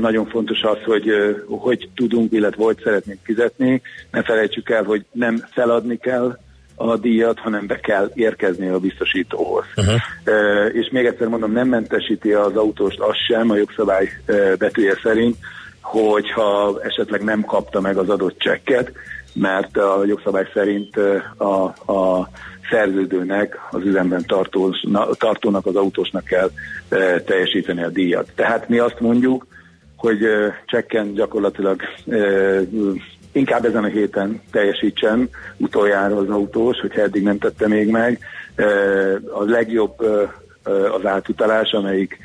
nagyon 0.00 0.26
fontos 0.26 0.62
az, 0.62 0.78
hogy 0.84 1.06
hogy 1.48 1.88
tudunk, 1.94 2.32
illetve 2.32 2.64
hogy 2.64 2.80
szeretnénk 2.84 3.18
fizetni. 3.22 3.82
Ne 4.10 4.22
felejtsük 4.22 4.70
el, 4.70 4.82
hogy 4.82 5.04
nem 5.12 5.44
feladni 5.50 5.96
kell 5.96 6.38
a 6.88 6.96
díjat, 6.96 7.38
hanem 7.38 7.66
be 7.66 7.80
kell 7.80 8.10
érkezni 8.14 8.68
a 8.68 8.78
biztosítóhoz. 8.78 9.64
Uh-huh. 9.76 9.94
E, 10.24 10.66
és 10.66 10.88
még 10.90 11.04
egyszer 11.04 11.28
mondom, 11.28 11.52
nem 11.52 11.68
mentesíti 11.68 12.32
az 12.32 12.56
autóst 12.56 13.00
az 13.00 13.16
sem 13.28 13.50
a 13.50 13.56
jogszabály 13.56 14.08
betűje 14.58 14.98
szerint, 15.02 15.36
hogyha 15.80 16.78
esetleg 16.82 17.22
nem 17.22 17.40
kapta 17.44 17.80
meg 17.80 17.96
az 17.96 18.08
adott 18.08 18.38
csekket, 18.38 18.92
mert 19.34 19.76
a 19.76 20.04
jogszabály 20.06 20.48
szerint 20.54 20.96
a, 21.36 21.64
a 21.92 22.28
szerződőnek, 22.70 23.58
az 23.70 23.80
üzemben 23.84 24.24
tartós, 24.26 24.84
tartónak, 25.12 25.66
az 25.66 25.76
autósnak 25.76 26.24
kell 26.24 26.50
e, 26.88 27.20
teljesíteni 27.20 27.82
a 27.82 27.88
díjat. 27.88 28.32
Tehát 28.34 28.68
mi 28.68 28.78
azt 28.78 29.00
mondjuk, 29.00 29.46
hogy 29.96 30.18
csekken 30.66 31.14
gyakorlatilag 31.14 31.80
inkább 33.32 33.64
ezen 33.64 33.84
a 33.84 33.88
héten 33.88 34.40
teljesítsen 34.50 35.28
utoljára 35.56 36.16
az 36.16 36.28
autós, 36.28 36.80
hogyha 36.80 37.00
eddig 37.00 37.22
nem 37.22 37.38
tette 37.38 37.68
még 37.68 37.88
meg. 37.88 38.18
A 39.32 39.44
legjobb 39.44 40.00
az 40.96 41.04
átutalás, 41.06 41.70
amelyik 41.70 42.18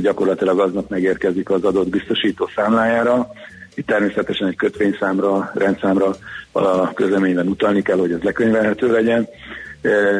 gyakorlatilag 0.00 0.60
aznap 0.60 0.90
megérkezik 0.90 1.50
az 1.50 1.64
adott 1.64 1.88
biztosító 1.88 2.50
számlájára. 2.54 3.30
Itt 3.74 3.86
természetesen 3.86 4.48
egy 4.48 4.56
kötvényszámra, 4.56 5.50
rendszámra 5.54 6.14
a 6.52 6.92
közleményben 6.92 7.46
utalni 7.46 7.82
kell, 7.82 7.98
hogy 7.98 8.12
ez 8.12 8.22
lekönyvelhető 8.22 8.92
legyen. 8.92 9.28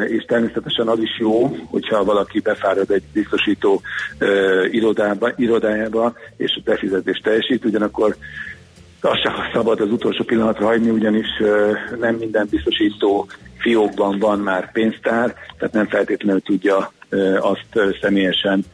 És 0.09 0.25
természetesen 0.25 0.89
az 0.89 0.99
is 0.99 1.19
jó, 1.19 1.57
hogyha 1.71 2.05
valaki 2.05 2.41
befárad 2.41 2.91
egy 2.91 3.03
biztosító 3.13 3.81
irodába, 4.71 5.33
irodájába, 5.37 6.15
és 6.37 6.61
befizetést 6.65 7.23
teljesít, 7.23 7.65
ugyanakkor 7.65 8.17
azt 9.01 9.23
sem 9.23 9.33
szabad 9.53 9.81
az 9.81 9.91
utolsó 9.91 10.25
pillanatra 10.25 10.67
hagyni, 10.67 10.91
ugyanis 10.91 11.27
nem 12.01 12.15
minden 12.15 12.47
biztosító 12.51 13.27
fiókban 13.59 14.19
van 14.19 14.39
már 14.39 14.73
pénztár, 14.73 15.35
tehát 15.59 15.75
nem 15.75 15.87
feltétlenül 15.87 16.41
tudja 16.41 16.93
azt 17.41 17.97
személyesen 18.01 18.65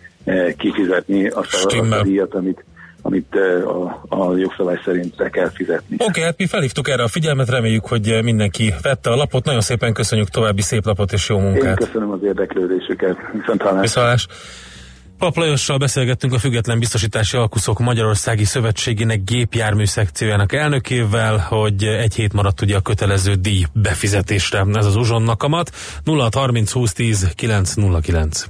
kifizetni 0.56 1.28
azt 1.28 1.54
a, 1.54 1.80
azt 1.80 1.92
a 1.92 2.02
díjat, 2.02 2.34
amit 2.34 2.64
amit 3.02 3.34
a, 3.64 4.06
a 4.08 4.36
jogszabály 4.36 4.80
szerint 4.84 5.16
be 5.16 5.30
kell 5.30 5.50
fizetni. 5.50 5.94
Oké, 5.94 6.04
okay, 6.04 6.22
hát 6.22 6.38
mi 6.38 6.46
felhívtuk 6.46 6.88
erre 6.88 7.02
a 7.02 7.08
figyelmet, 7.08 7.48
reméljük, 7.48 7.86
hogy 7.86 8.18
mindenki 8.22 8.74
vette 8.82 9.10
a 9.10 9.16
lapot. 9.16 9.44
Nagyon 9.44 9.60
szépen 9.60 9.92
köszönjük 9.92 10.28
további 10.28 10.62
szép 10.62 10.84
lapot 10.84 11.12
és 11.12 11.28
jó 11.28 11.38
munkát. 11.38 11.80
Én 11.80 11.86
köszönöm 11.86 12.10
az 12.10 12.22
érdeklődésüket. 12.22 13.16
Viszont 13.32 13.62
Viszontlátás. 13.80 14.26
Pap 15.18 15.36
Lajossal 15.36 15.78
beszélgettünk 15.78 16.32
a 16.32 16.38
Független 16.38 16.78
Biztosítási 16.78 17.36
Alkuszok 17.36 17.78
Magyarországi 17.78 18.44
Szövetségének 18.44 19.24
gépjármű 19.24 19.84
szekciójának 19.84 20.52
elnökével, 20.52 21.38
hogy 21.38 21.84
egy 21.84 22.14
hét 22.14 22.32
maradt 22.32 22.60
ugye 22.60 22.76
a 22.76 22.80
kötelező 22.80 23.34
díj 23.34 23.64
befizetésre. 23.72 24.64
Ez 24.74 24.86
az 24.86 24.96
uzsonnak 24.96 25.38
kamat. 25.38 25.70
0630 26.04 26.72
2010 26.72 27.28
909. 27.34 28.46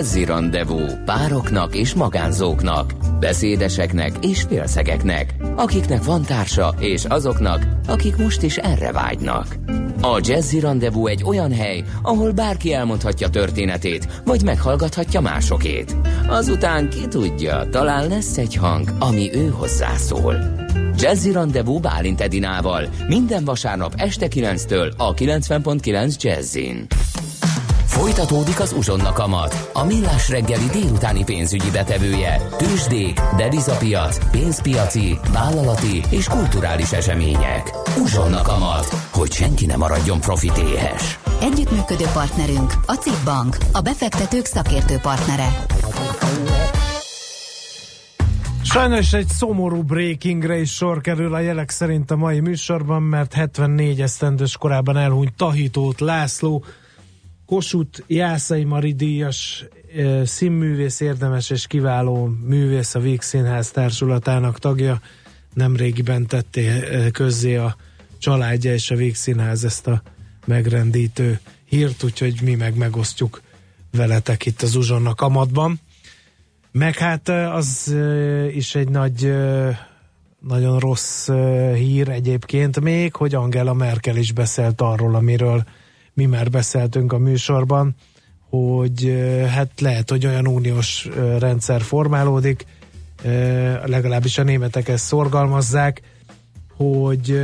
Jazzy 0.00 0.24
Rendezvú 0.24 0.80
pároknak 1.04 1.74
és 1.74 1.94
magánzóknak, 1.94 2.94
beszédeseknek 3.18 4.12
és 4.20 4.42
félszegeknek, 4.42 5.34
akiknek 5.56 6.04
van 6.04 6.22
társa 6.22 6.74
és 6.78 7.04
azoknak, 7.04 7.66
akik 7.86 8.16
most 8.16 8.42
is 8.42 8.56
erre 8.56 8.92
vágynak. 8.92 9.56
A 10.02 10.20
Jazzy 10.22 10.60
Rendezvú 10.60 11.06
egy 11.06 11.24
olyan 11.24 11.52
hely, 11.52 11.84
ahol 12.02 12.32
bárki 12.32 12.72
elmondhatja 12.72 13.28
történetét, 13.28 14.22
vagy 14.24 14.42
meghallgathatja 14.44 15.20
másokét. 15.20 15.96
Azután 16.28 16.88
ki 16.90 17.08
tudja, 17.08 17.68
talán 17.70 18.08
lesz 18.08 18.38
egy 18.38 18.54
hang, 18.54 18.88
ami 18.98 19.34
ő 19.34 19.48
hozzászól. 19.48 20.36
Jazzy 20.96 21.32
Rendezvú 21.32 21.78
Bálint 21.78 22.20
Edinával 22.20 22.88
minden 23.08 23.44
vasárnap 23.44 23.94
este 23.96 24.26
9-től 24.30 24.96
a 24.96 25.14
90.9 25.14 26.16
Jazzin. 26.16 26.86
Folytatódik 28.00 28.60
az 28.60 28.72
uzsonna 28.72 29.12
kamat, 29.12 29.70
a 29.72 29.84
millás 29.84 30.28
reggeli 30.28 30.66
délutáni 30.72 31.24
pénzügyi 31.24 31.70
betevője, 31.70 32.40
tőzsdék, 32.56 33.20
devizapiac, 33.36 34.30
pénzpiaci, 34.30 35.18
vállalati 35.32 36.02
és 36.10 36.28
kulturális 36.28 36.92
események. 36.92 37.70
Uzsonna 38.02 38.42
kamat, 38.42 38.84
hogy 39.12 39.32
senki 39.32 39.66
ne 39.66 39.76
maradjon 39.76 40.20
profitéhes. 40.20 41.18
Együttműködő 41.40 42.04
partnerünk 42.12 42.72
a 42.86 42.92
CIP 42.92 43.24
Bank, 43.24 43.56
a 43.72 43.80
befektetők 43.80 44.44
szakértő 44.44 44.96
partnere. 45.02 45.48
Sajnos 48.62 49.12
egy 49.12 49.28
szomorú 49.28 49.82
breakingre 49.82 50.60
is 50.60 50.74
sor 50.74 51.00
kerül 51.00 51.34
a 51.34 51.40
jelek 51.40 51.70
szerint 51.70 52.10
a 52.10 52.16
mai 52.16 52.40
műsorban, 52.40 53.02
mert 53.02 53.32
74 53.32 54.00
esztendős 54.00 54.56
korában 54.56 54.96
elhunyt 54.96 55.34
Tahitót 55.36 56.00
László, 56.00 56.64
Kossuth 57.50 58.00
Jászai 58.06 58.64
Mari 58.64 58.92
díjas 58.92 59.64
színművész, 60.24 61.00
érdemes 61.00 61.50
és 61.50 61.66
kiváló 61.66 62.30
művész 62.46 62.94
a 62.94 63.00
Víg 63.00 63.20
Színház 63.20 63.70
társulatának 63.70 64.58
tagja. 64.58 65.00
Nemrégiben 65.54 66.26
tette 66.26 67.10
közzé 67.12 67.56
a 67.56 67.76
családja 68.18 68.72
és 68.72 68.90
a 68.90 68.94
Víg 68.94 69.14
Színház 69.14 69.64
ezt 69.64 69.86
a 69.86 70.02
megrendítő 70.46 71.40
hírt, 71.64 72.02
úgyhogy 72.02 72.40
mi 72.42 72.54
meg 72.54 72.76
megosztjuk 72.76 73.42
veletek 73.90 74.46
itt 74.46 74.62
az 74.62 74.76
Uzsonna 74.76 75.14
kamatban. 75.14 75.80
Meg 76.72 76.96
hát 76.96 77.28
az 77.28 77.94
is 78.52 78.74
egy 78.74 78.88
nagy, 78.88 79.32
nagyon 80.40 80.78
rossz 80.78 81.28
hír 81.74 82.08
egyébként 82.08 82.80
még, 82.80 83.14
hogy 83.14 83.34
Angela 83.34 83.74
Merkel 83.74 84.16
is 84.16 84.32
beszélt 84.32 84.80
arról, 84.80 85.14
amiről 85.14 85.64
mi 86.20 86.26
már 86.26 86.50
beszéltünk 86.50 87.12
a 87.12 87.18
műsorban, 87.18 87.94
hogy 88.50 89.22
hát 89.48 89.80
lehet, 89.80 90.10
hogy 90.10 90.26
olyan 90.26 90.46
uniós 90.46 91.08
rendszer 91.38 91.82
formálódik, 91.82 92.66
legalábbis 93.84 94.38
a 94.38 94.42
németek 94.42 94.88
ezt 94.88 95.04
szorgalmazzák, 95.04 96.00
hogy 96.76 97.40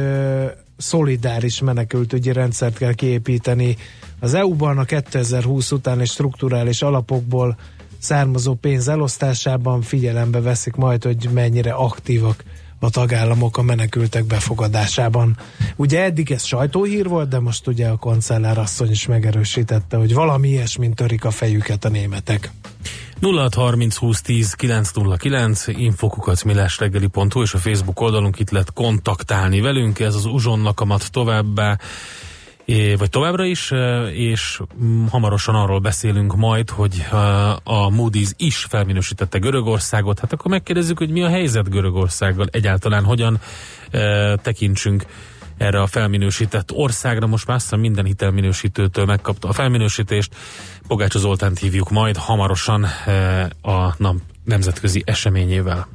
szolidáris 0.77 1.61
menekültügyi 1.61 2.33
rendszert 2.33 2.77
kell 2.79 2.93
kiépíteni. 2.93 3.77
Az 4.21 4.35
EU-ban 4.35 4.79
a 4.79 4.85
2020 4.85 5.73
utáni 5.73 6.05
strukturális 6.05 6.83
alapokból 6.83 7.57
származó 7.99 8.55
pénz 8.55 8.89
elosztásában 8.89 9.83
figyelembe 9.83 10.41
veszik 10.41 10.75
majd, 10.75 11.03
hogy 11.05 11.29
mennyire 11.33 11.73
aktívak 11.73 12.45
a 12.79 12.91
tagállamok 12.91 13.57
a 13.57 13.63
menekültek 13.63 14.25
befogadásában. 14.25 15.37
Ugye 15.77 16.03
eddig 16.03 16.31
ez 16.31 16.45
sajtóhír 16.45 17.09
volt, 17.09 17.29
de 17.29 17.41
most 17.41 17.67
ugye 17.67 17.89
a 17.89 17.97
kancellár 17.97 18.59
asszony 18.59 18.91
is 18.91 19.07
megerősítette, 19.07 19.97
hogy 19.97 20.15
valami 20.15 20.49
ilyesmint 20.49 20.95
törik 20.95 21.25
a 21.25 21.31
fejüket 21.31 21.85
a 21.85 21.89
németek. 21.89 22.51
0630 23.21 23.97
20 23.97 24.21
10 24.21 24.53
909 24.53 25.67
infokukacmillásreggeli.hu 25.67 27.43
és 27.43 27.55
a 27.55 27.59
Facebook 27.59 28.01
oldalunk 28.01 28.39
itt 28.39 28.51
lehet 28.51 28.73
kontaktálni 28.73 29.61
velünk, 29.61 29.99
ez 29.99 30.15
az 30.15 30.25
uzsonnak 30.25 30.81
amat 30.81 31.11
továbbá 31.11 31.79
vagy 32.99 33.11
továbbra 33.11 33.45
is, 33.45 33.73
és 34.13 34.61
mm, 34.83 35.07
hamarosan 35.07 35.55
arról 35.55 35.79
beszélünk 35.79 36.37
majd, 36.37 36.71
hogy 36.71 37.05
a 37.63 37.91
Moody's 37.91 38.31
is 38.37 38.67
felminősítette 38.69 39.39
Görögországot. 39.39 40.19
Hát 40.19 40.33
akkor 40.33 40.51
megkérdezzük, 40.51 40.99
hogy 40.99 41.11
mi 41.11 41.23
a 41.23 41.29
helyzet 41.29 41.71
Görögországgal 41.71 42.47
egyáltalán, 42.51 43.05
hogyan 43.05 43.41
tekintsünk 44.43 45.05
erre 45.57 45.81
a 45.81 45.87
felminősített 45.87 46.73
országra. 46.73 47.27
Most 47.27 47.47
már 47.47 47.57
azt 47.57 47.77
minden 47.77 48.05
hitelminősítőtől 48.05 49.05
megkapta 49.05 49.49
a 49.49 49.53
felminősítést. 49.53 50.35
Pogácsa 50.87 51.19
Zoltánt 51.19 51.59
hívjuk 51.59 51.91
majd 51.91 52.17
hamarosan 52.17 52.87
a 53.63 53.95
nap 53.99 54.17
nemzetközi 54.45 55.03
eseményével. 55.07 55.89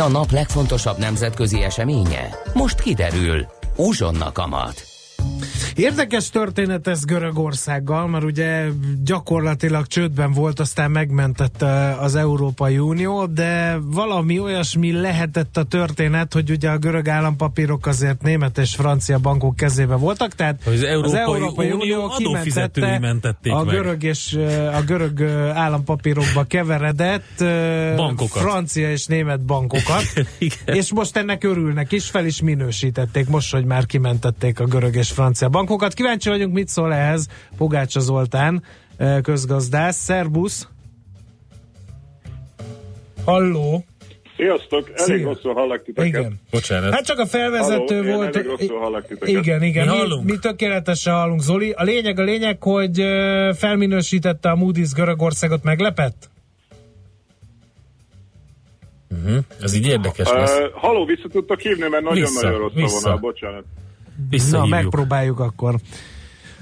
A 0.00 0.08
nap 0.08 0.30
legfontosabb 0.30 0.98
nemzetközi 0.98 1.62
eseménye? 1.62 2.34
Most 2.54 2.80
kiderül. 2.80 3.46
Uzsonna 3.76 4.32
kamat. 4.32 4.89
Érdekes 5.80 6.30
történet 6.30 6.86
ez 6.86 7.04
Görögországgal, 7.04 8.06
mert 8.06 8.24
ugye 8.24 8.66
gyakorlatilag 9.04 9.86
csődben 9.86 10.32
volt, 10.32 10.60
aztán 10.60 10.90
megmentette 10.90 11.96
az 12.00 12.14
Európai 12.14 12.78
Unió, 12.78 13.26
de 13.26 13.78
valami 13.82 14.38
olyasmi 14.38 14.92
lehetett 14.92 15.56
a 15.56 15.62
történet, 15.62 16.32
hogy 16.32 16.50
ugye 16.50 16.70
a 16.70 16.78
görög 16.78 17.08
állampapírok 17.08 17.86
azért 17.86 18.22
német 18.22 18.58
és 18.58 18.74
francia 18.74 19.18
bankok 19.18 19.56
kezébe 19.56 19.94
voltak, 19.94 20.34
tehát 20.34 20.66
az 20.66 20.82
Európai, 20.82 21.10
az 21.10 21.14
Európai 21.14 21.70
Unió, 21.70 22.10
Unió 22.18 22.36
kimentette 22.42 23.00
a 23.42 23.64
görög 23.64 24.02
és 24.02 24.38
a 24.74 24.82
görög 24.86 25.22
állampapírokba 25.54 26.44
keveredett 26.44 27.44
bankokat. 27.96 28.42
francia 28.42 28.90
és 28.90 29.06
német 29.06 29.40
bankokat, 29.40 30.02
és 30.64 30.92
most 30.92 31.16
ennek 31.16 31.44
örülnek 31.44 31.92
is, 31.92 32.10
fel 32.10 32.26
is 32.26 32.42
minősítették 32.42 33.28
most, 33.28 33.52
hogy 33.52 33.64
már 33.64 33.86
kimentették 33.86 34.60
a 34.60 34.64
görög 34.64 34.94
és 34.94 35.10
francia 35.10 35.48
bankokat 35.48 35.68
bankokat. 35.70 35.94
Kíváncsi 35.94 36.28
vagyunk, 36.28 36.54
mit 36.54 36.68
szól 36.68 36.92
ehhez 36.92 37.28
Pogácsa 37.56 38.00
Zoltán, 38.00 38.62
közgazdász. 39.22 39.96
Szerbusz! 39.96 40.68
Halló! 43.24 43.84
Sziasztok! 44.36 44.90
Elég 44.94 45.18
Szia. 45.18 45.26
rosszul 45.26 45.52
hallak 45.52 45.82
titeket. 45.82 46.08
Igen. 46.08 46.40
Bocsánat. 46.50 46.94
Hát 46.94 47.04
csak 47.04 47.18
a 47.18 47.26
felvezető 47.26 47.96
Halló, 47.96 48.16
volt. 48.16 48.36
Elég 48.36 48.48
rosszul 48.48 48.78
hallak 48.78 49.06
titeket. 49.06 49.28
Igen, 49.28 49.62
igen. 49.62 49.88
Mi, 49.88 49.96
hallunk. 49.96 50.24
mi, 50.24 50.30
mi 50.30 50.38
tökéletesen 50.38 51.14
hallunk, 51.14 51.40
Zoli. 51.40 51.70
A 51.70 51.82
lényeg, 51.82 52.18
a 52.18 52.22
lényeg, 52.22 52.62
hogy 52.62 52.96
felminősítette 53.56 54.50
a 54.50 54.56
Moody's 54.56 54.90
Görögországot, 54.94 55.62
meglepett? 55.62 56.30
Uh-huh. 59.10 59.44
Ez 59.62 59.74
így 59.74 59.86
érdekes 59.86 60.32
lesz. 60.32 60.58
Uh, 60.58 60.72
halló, 60.72 61.04
vissza 61.04 61.28
tudtok 61.28 61.60
hívni, 61.60 61.88
mert 61.88 62.02
nagyon-nagyon 62.02 62.58
rossz 62.58 62.94
a 62.94 63.00
vonal, 63.02 63.18
bocsánat. 63.18 63.64
Na, 64.50 64.66
megpróbáljuk 64.66 65.40
akkor. 65.40 65.80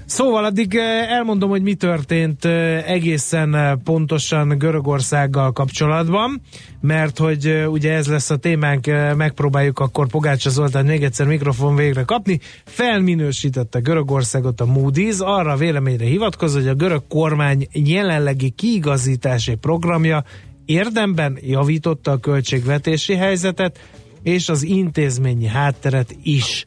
Szóval 0.08 0.44
addig 0.44 0.74
eh, 0.74 1.10
elmondom, 1.10 1.50
hogy 1.50 1.62
mi 1.62 1.74
történt 1.74 2.44
eh, 2.44 2.90
egészen 2.90 3.54
eh, 3.54 3.72
pontosan 3.84 4.58
Görögországgal 4.58 5.52
kapcsolatban, 5.52 6.40
mert 6.80 7.18
hogy 7.18 7.66
ugye 7.66 7.92
ez 7.92 8.06
lesz 8.06 8.30
a 8.30 8.36
témánk, 8.36 8.86
megpróbáljuk 9.16 9.78
akkor 9.78 10.06
Pogácsa 10.06 10.50
Zoltán 10.50 10.84
még 10.84 11.02
egyszer 11.02 11.26
mikrofon 11.26 11.76
végre 11.76 12.02
kapni. 12.02 12.40
Felminősítette 12.64 13.78
Görögországot 13.78 14.60
a 14.60 14.66
Moody's, 14.66 15.18
arra 15.18 15.56
véleményre 15.56 16.04
hivatkozva, 16.04 16.58
hogy 16.58 16.68
a 16.68 16.74
görög 16.74 17.02
kormány 17.08 17.68
jelenlegi 17.72 18.50
kiigazítási 18.50 19.54
programja 19.54 20.24
érdemben 20.64 21.38
javította 21.40 22.10
a 22.10 22.18
költségvetési 22.18 23.14
helyzetet, 23.14 23.78
és 24.22 24.48
az 24.48 24.62
intézményi 24.62 25.46
hátteret 25.46 26.16
is. 26.22 26.66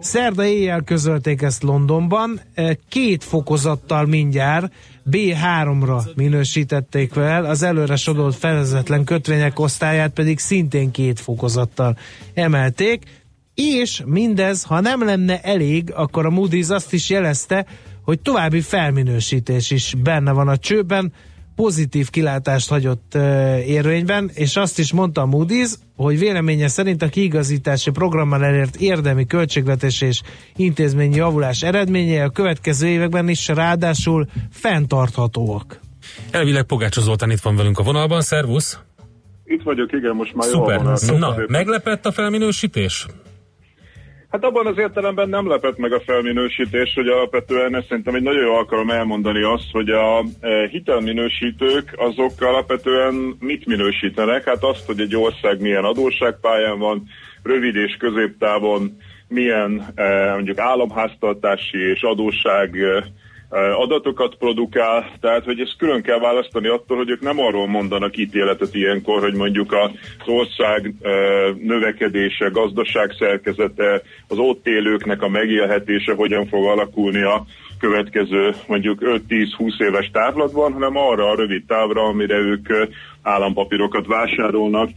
Szerda 0.00 0.44
éjjel 0.44 0.82
közölték 0.82 1.42
ezt 1.42 1.62
Londonban, 1.62 2.40
e, 2.54 2.76
két 2.88 3.24
fokozattal 3.24 4.06
mindjárt 4.06 4.72
B3-ra 5.10 6.14
minősítették 6.14 7.12
fel, 7.12 7.44
az 7.44 7.62
előre 7.62 7.96
sodort 7.96 8.36
felezetlen 8.36 9.04
kötvények 9.04 9.58
osztályát 9.58 10.12
pedig 10.12 10.38
szintén 10.38 10.90
két 10.90 11.20
fokozattal 11.20 11.96
emelték, 12.34 13.04
és 13.54 14.02
mindez, 14.06 14.62
ha 14.62 14.80
nem 14.80 15.04
lenne 15.04 15.40
elég, 15.40 15.92
akkor 15.92 16.26
a 16.26 16.30
Moody's 16.30 16.70
azt 16.70 16.92
is 16.92 17.10
jelezte, 17.10 17.66
hogy 18.04 18.20
további 18.20 18.60
felminősítés 18.60 19.70
is 19.70 19.94
benne 20.02 20.32
van 20.32 20.48
a 20.48 20.56
csőben, 20.56 21.12
pozitív 21.60 22.10
kilátást 22.10 22.68
hagyott 22.68 23.12
uh, 23.14 23.22
érvényben, 23.68 24.30
és 24.34 24.56
azt 24.56 24.78
is 24.78 24.92
mondta 24.92 25.20
a 25.20 25.26
Moody's, 25.26 25.72
hogy 25.96 26.18
véleménye 26.18 26.68
szerint 26.68 27.02
a 27.02 27.08
kiigazítási 27.08 27.90
programmal 27.90 28.44
elért 28.44 28.76
érdemi 28.76 29.26
költségvetés 29.26 30.00
és 30.00 30.20
intézményi 30.56 31.16
javulás 31.16 31.62
eredményei 31.62 32.18
a 32.18 32.30
következő 32.30 32.86
években 32.86 33.28
is 33.28 33.48
ráadásul 33.48 34.26
fenntarthatóak. 34.50 35.80
Elvileg 36.30 36.64
Pogácsa 36.64 37.00
Zoltán 37.00 37.30
itt 37.30 37.40
van 37.40 37.56
velünk 37.56 37.78
a 37.78 37.82
vonalban, 37.82 38.20
szervusz! 38.20 38.78
Itt 39.44 39.62
vagyok, 39.62 39.92
igen, 39.92 40.14
most 40.14 40.34
már 40.34 40.48
Szuper. 40.48 40.80
jól 40.82 40.96
van. 41.06 41.18
Na, 41.18 41.34
meglepett 41.48 42.06
a 42.06 42.12
felminősítés? 42.12 43.06
Hát 44.30 44.44
abban 44.44 44.66
az 44.66 44.78
értelemben 44.78 45.28
nem 45.28 45.48
lepett 45.48 45.76
meg 45.76 45.92
a 45.92 46.00
felminősítés, 46.00 46.92
hogy 46.94 47.08
alapvetően 47.08 47.76
ez 47.76 47.84
szerintem 47.88 48.14
egy 48.14 48.22
nagyon 48.22 48.42
jó 48.42 48.54
alkalom 48.54 48.90
elmondani 48.90 49.42
azt, 49.42 49.70
hogy 49.72 49.90
a 49.90 50.24
e, 50.40 50.68
hitelminősítők 50.68 51.94
azok 51.96 52.40
alapvetően 52.40 53.36
mit 53.40 53.66
minősítenek? 53.66 54.44
Hát 54.44 54.62
azt, 54.62 54.86
hogy 54.86 55.00
egy 55.00 55.16
ország 55.16 55.60
milyen 55.60 55.84
adósságpályán 55.84 56.78
van, 56.78 57.06
rövid 57.42 57.76
és 57.76 57.96
középtávon 57.98 58.96
milyen 59.28 59.92
e, 59.94 60.32
mondjuk 60.32 60.58
államháztartási 60.58 61.78
és 61.78 62.02
adósság 62.02 62.76
e, 62.76 63.04
adatokat 63.58 64.34
produkál, 64.34 65.12
tehát 65.20 65.44
hogy 65.44 65.60
ezt 65.60 65.76
külön 65.78 66.02
kell 66.02 66.18
választani 66.18 66.68
attól, 66.68 66.96
hogy 66.96 67.10
ők 67.10 67.20
nem 67.20 67.38
arról 67.38 67.66
mondanak 67.66 68.16
ítéletet 68.16 68.74
ilyenkor, 68.74 69.20
hogy 69.20 69.34
mondjuk 69.34 69.72
az 69.72 70.28
ország 70.28 70.94
növekedése, 71.62 72.48
gazdaság 72.48 73.14
szerkezete, 73.18 74.02
az 74.28 74.38
ott 74.38 74.66
élőknek 74.66 75.22
a 75.22 75.28
megélhetése 75.28 76.14
hogyan 76.14 76.46
fog 76.46 76.64
alakulni 76.64 77.22
a 77.22 77.44
következő 77.78 78.54
mondjuk 78.66 78.98
5-10-20 79.02 79.82
éves 79.82 80.10
távlatban, 80.12 80.72
hanem 80.72 80.96
arra 80.96 81.30
a 81.30 81.36
rövid 81.36 81.64
távra, 81.66 82.02
amire 82.02 82.36
ők 82.36 82.68
állampapírokat 83.22 84.06
vásárolnak, 84.06 84.90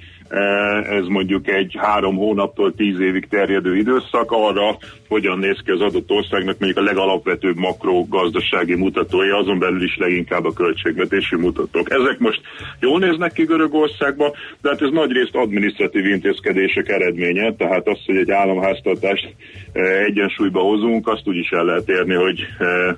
ez 0.90 1.06
mondjuk 1.08 1.48
egy 1.48 1.78
három 1.80 2.16
hónaptól 2.16 2.74
tíz 2.74 3.00
évig 3.00 3.28
terjedő 3.30 3.76
időszak 3.76 4.32
arra, 4.32 4.78
hogyan 5.08 5.40
néz 5.40 5.60
ki 5.66 5.72
az 5.72 5.82
adott 5.82 6.10
országnak 6.10 6.60
mondjuk 6.60 6.86
a 6.86 6.90
legalapvetőbb 6.90 7.58
makrogazdasági 7.58 8.76
mutatói, 8.76 9.30
azon 9.30 9.60
belül 9.60 9.84
is 9.84 9.98
leginkább 9.98 10.46
a 10.46 10.54
költségvetési 10.54 11.36
mutatók. 11.36 11.92
Ezek 11.92 12.20
most 12.20 12.42
jól 12.80 13.00
néznek 13.00 13.34
ki 13.34 13.44
Görögországba, 13.44 14.32
de 14.62 14.70
hát 14.70 14.82
ez 14.82 14.90
nagyrészt 14.92 15.36
adminisztratív 15.36 16.06
intézkedések 16.06 16.90
eredménye, 16.90 17.54
tehát 17.54 17.88
az, 17.88 18.00
hogy 18.06 18.18
egy 18.18 18.32
államháztartást 18.32 19.36
egyensúlyba 20.06 20.60
hozunk, 20.60 21.08
azt 21.08 21.28
úgy 21.28 21.38
is 21.38 21.50
el 21.50 21.66
lehet 21.66 21.90
érni, 21.90 22.14
hogy 22.14 22.46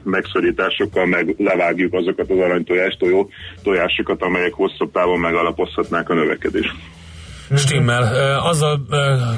megszorításokkal 0.03 1.05
meg 1.05 1.35
levágjuk 1.37 1.93
azokat 1.93 2.29
az 2.29 2.37
aranytojás 2.37 2.97
tojó 2.99 3.29
tojásokat, 3.63 4.21
amelyek 4.21 4.53
hosszabb 4.53 4.91
távon 4.91 5.19
megalapozhatnák 5.19 6.09
a 6.09 6.13
növekedést. 6.13 6.94
Stimmel. 7.55 8.39
Azzal 8.39 8.87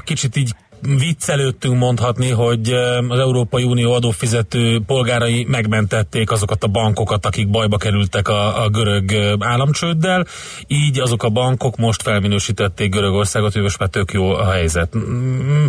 kicsit 0.03 0.35
így 0.35 0.51
viccelődtünk 0.81 1.77
mondhatni, 1.77 2.29
hogy 2.29 2.71
az 3.07 3.19
Európai 3.19 3.63
Unió 3.63 3.93
adófizető 3.93 4.81
polgárai 4.85 5.45
megmentették 5.49 6.31
azokat 6.31 6.63
a 6.63 6.67
bankokat, 6.67 7.25
akik 7.25 7.49
bajba 7.49 7.77
kerültek 7.77 8.27
a, 8.27 8.63
a 8.63 8.69
görög 8.69 9.11
államcsőddel, 9.39 10.25
így 10.67 10.99
azok 10.99 11.23
a 11.23 11.29
bankok 11.29 11.77
most 11.77 12.01
felminősítették 12.01 12.91
Görögországot, 12.91 13.53
hogy 13.53 13.61
most 13.61 13.79
már 13.79 13.89
tök 13.89 14.11
jó 14.13 14.29
a 14.29 14.51
helyzet. 14.51 14.97
Mm, 14.97 15.65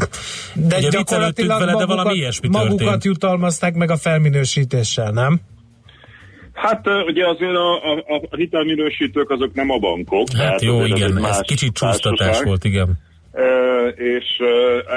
de 0.54 0.76
Ugye 0.76 0.88
gyakorlatilag 0.88 1.58
vele, 1.58 1.72
magukat, 1.72 1.88
de 1.88 1.94
valami 1.94 2.18
ilyesmi 2.18 2.48
magukat 2.48 2.78
történt. 2.78 3.04
jutalmazták 3.04 3.74
meg 3.74 3.90
a 3.90 3.96
felminősítéssel, 3.96 5.10
nem? 5.10 5.40
Hát 6.62 6.86
ugye 7.06 7.28
azért 7.28 7.56
a, 7.56 7.92
a, 7.92 8.04
a 8.30 8.36
hitelminősítők 8.36 9.30
azok 9.30 9.54
nem 9.54 9.70
a 9.70 9.78
bankok. 9.78 10.26
Hát 10.36 10.62
jó, 10.62 10.84
igen, 10.84 11.16
ez, 11.16 11.24
ez 11.24 11.40
kicsit 11.40 11.72
csúsztatás 11.72 12.42
volt, 12.42 12.64
igen 12.64 13.06
és 13.94 14.24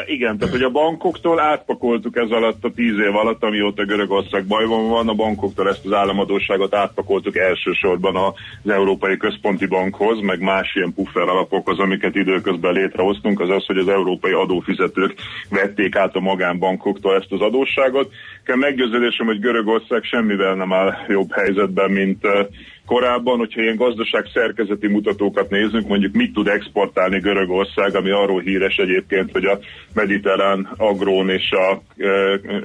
igen, 0.05 0.37
tehát 0.37 0.53
hogy 0.53 0.63
a 0.63 0.69
bankoktól 0.69 1.39
átpakoltuk 1.39 2.17
ez 2.17 2.29
alatt 2.29 2.63
a 2.63 2.71
tíz 2.75 2.97
év 2.97 3.15
alatt, 3.15 3.43
amióta 3.43 3.85
Görögország 3.85 4.45
bajban 4.45 4.89
van, 4.89 5.07
a 5.07 5.13
bankoktól 5.13 5.69
ezt 5.69 5.85
az 5.85 5.93
államadóságot 5.93 6.75
átpakoltuk 6.75 7.37
elsősorban 7.37 8.15
az 8.15 8.71
Európai 8.71 9.17
Központi 9.17 9.65
Bankhoz, 9.65 10.19
meg 10.19 10.39
más 10.39 10.75
ilyen 10.75 10.93
puffer 10.93 11.27
alapokhoz, 11.27 11.79
amiket 11.79 12.15
időközben 12.15 12.73
létrehoztunk, 12.73 13.39
az 13.39 13.49
az, 13.49 13.65
hogy 13.65 13.77
az 13.77 13.87
európai 13.87 14.31
adófizetők 14.31 15.13
vették 15.49 15.95
át 15.95 16.15
a 16.15 16.19
magánbankoktól 16.19 17.15
ezt 17.15 17.31
az 17.31 17.41
adósságot. 17.41 18.11
Kell 18.45 18.55
meggyőződésem, 18.55 19.25
hogy 19.25 19.39
Görögország 19.39 20.03
semmivel 20.03 20.55
nem 20.55 20.73
áll 20.73 20.93
jobb 21.07 21.31
helyzetben, 21.31 21.91
mint 21.91 22.27
korábban, 22.85 23.37
hogyha 23.37 23.61
ilyen 23.61 23.75
gazdaság 23.75 24.25
szerkezeti 24.33 24.87
mutatókat 24.87 25.49
nézzünk, 25.49 25.87
mondjuk 25.87 26.13
mit 26.13 26.33
tud 26.33 26.47
exportálni 26.47 27.19
Görögország, 27.19 27.95
ami 27.95 28.11
arról 28.11 28.41
híres 28.41 28.75
egyébként, 28.75 29.31
hogy 29.31 29.45
a 29.45 29.59
mediterrán 29.93 30.69
agrón 30.77 31.29
és 31.29 31.51
a, 31.51 31.81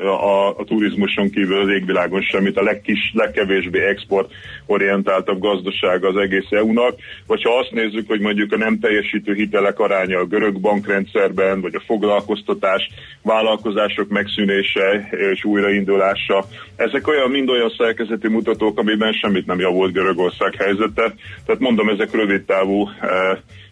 a, 0.07 0.49
a 0.49 0.65
turizmuson 0.65 1.31
kívül 1.31 1.61
az 1.61 1.69
égvilágon 1.69 2.23
semmit, 2.23 2.57
a 2.57 2.63
legkis, 2.63 3.13
legkevésbé 3.15 3.85
exportorientáltabb 3.85 5.39
gazdaság 5.39 6.05
az 6.05 6.17
egész 6.17 6.51
EU-nak, 6.51 6.95
vagy 7.27 7.43
ha 7.43 7.59
azt 7.59 7.71
nézzük, 7.71 8.09
hogy 8.09 8.21
mondjuk 8.21 8.53
a 8.53 8.57
nem 8.57 8.79
teljesítő 8.79 9.35
hitelek 9.35 9.79
aránya 9.79 10.19
a 10.19 10.27
görög 10.27 10.61
bankrendszerben, 10.61 11.61
vagy 11.61 11.75
a 11.75 11.83
foglalkoztatás, 11.87 12.89
vállalkozások 13.23 14.09
megszűnése 14.09 15.09
és 15.33 15.45
újraindulása, 15.45 16.45
ezek 16.77 17.09
olyan 17.09 17.31
mind 17.31 17.49
olyan 17.49 17.75
szerkezeti 17.79 18.29
mutatók, 18.29 18.79
amiben 18.79 19.13
semmit 19.13 19.47
nem 19.47 19.61
javult 19.61 19.93
Görögország 20.07 20.55
helyzete. 20.55 21.15
Tehát 21.47 21.61
mondom, 21.61 21.89
ezek 21.89 22.13
rövid 22.13 22.43
távú 22.43 22.89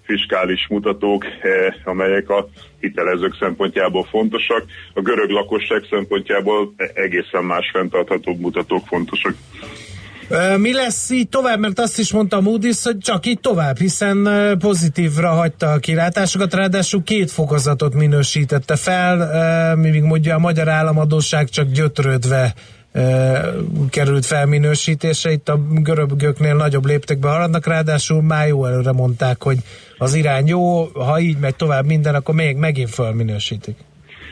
fiskális 0.02 0.66
mutatók, 0.68 1.24
amelyek 1.84 2.28
a 2.28 2.48
hitelezők 2.80 3.36
szempontjából 3.40 4.04
fontosak, 4.10 4.64
a 4.94 5.00
görög 5.00 5.30
lakosság 5.30 5.82
szempontjából 5.90 6.74
egészen 6.94 7.44
más 7.44 7.70
fenntarthatóbb 7.72 8.40
mutatók 8.40 8.86
fontosak. 8.86 9.34
Mi 10.56 10.72
lesz 10.72 11.10
így 11.10 11.28
tovább, 11.28 11.58
mert 11.58 11.78
azt 11.78 11.98
is 11.98 12.12
mondta 12.12 12.40
Moody's, 12.40 12.80
hogy 12.82 12.98
csak 12.98 13.26
így 13.26 13.40
tovább, 13.40 13.78
hiszen 13.78 14.28
pozitívra 14.58 15.28
hagyta 15.28 15.66
a 15.72 15.78
kilátásokat, 15.78 16.54
ráadásul 16.54 17.02
két 17.02 17.30
fokozatot 17.30 17.94
minősítette 17.94 18.76
fel, 18.76 19.76
míg 19.76 20.02
mondja 20.02 20.34
a 20.34 20.38
magyar 20.38 20.68
államadóság 20.68 21.48
csak 21.48 21.70
gyötrődve 21.70 22.54
került 23.90 24.26
felminősítése. 24.26 25.30
Itt 25.30 25.48
a 25.48 25.58
görögöknél 25.82 26.54
nagyobb 26.54 26.86
léptekbe 26.86 27.28
haladnak, 27.28 27.66
ráadásul 27.66 28.22
már 28.22 28.48
jó 28.48 28.64
előre 28.64 28.92
mondták, 28.92 29.42
hogy 29.42 29.56
az 29.98 30.14
irány 30.14 30.46
jó, 30.46 30.84
ha 30.84 31.20
így 31.20 31.38
megy 31.40 31.56
tovább 31.56 31.86
minden, 31.86 32.14
akkor 32.14 32.34
még 32.34 32.56
megint 32.56 32.90
felminősítik. 32.90 33.76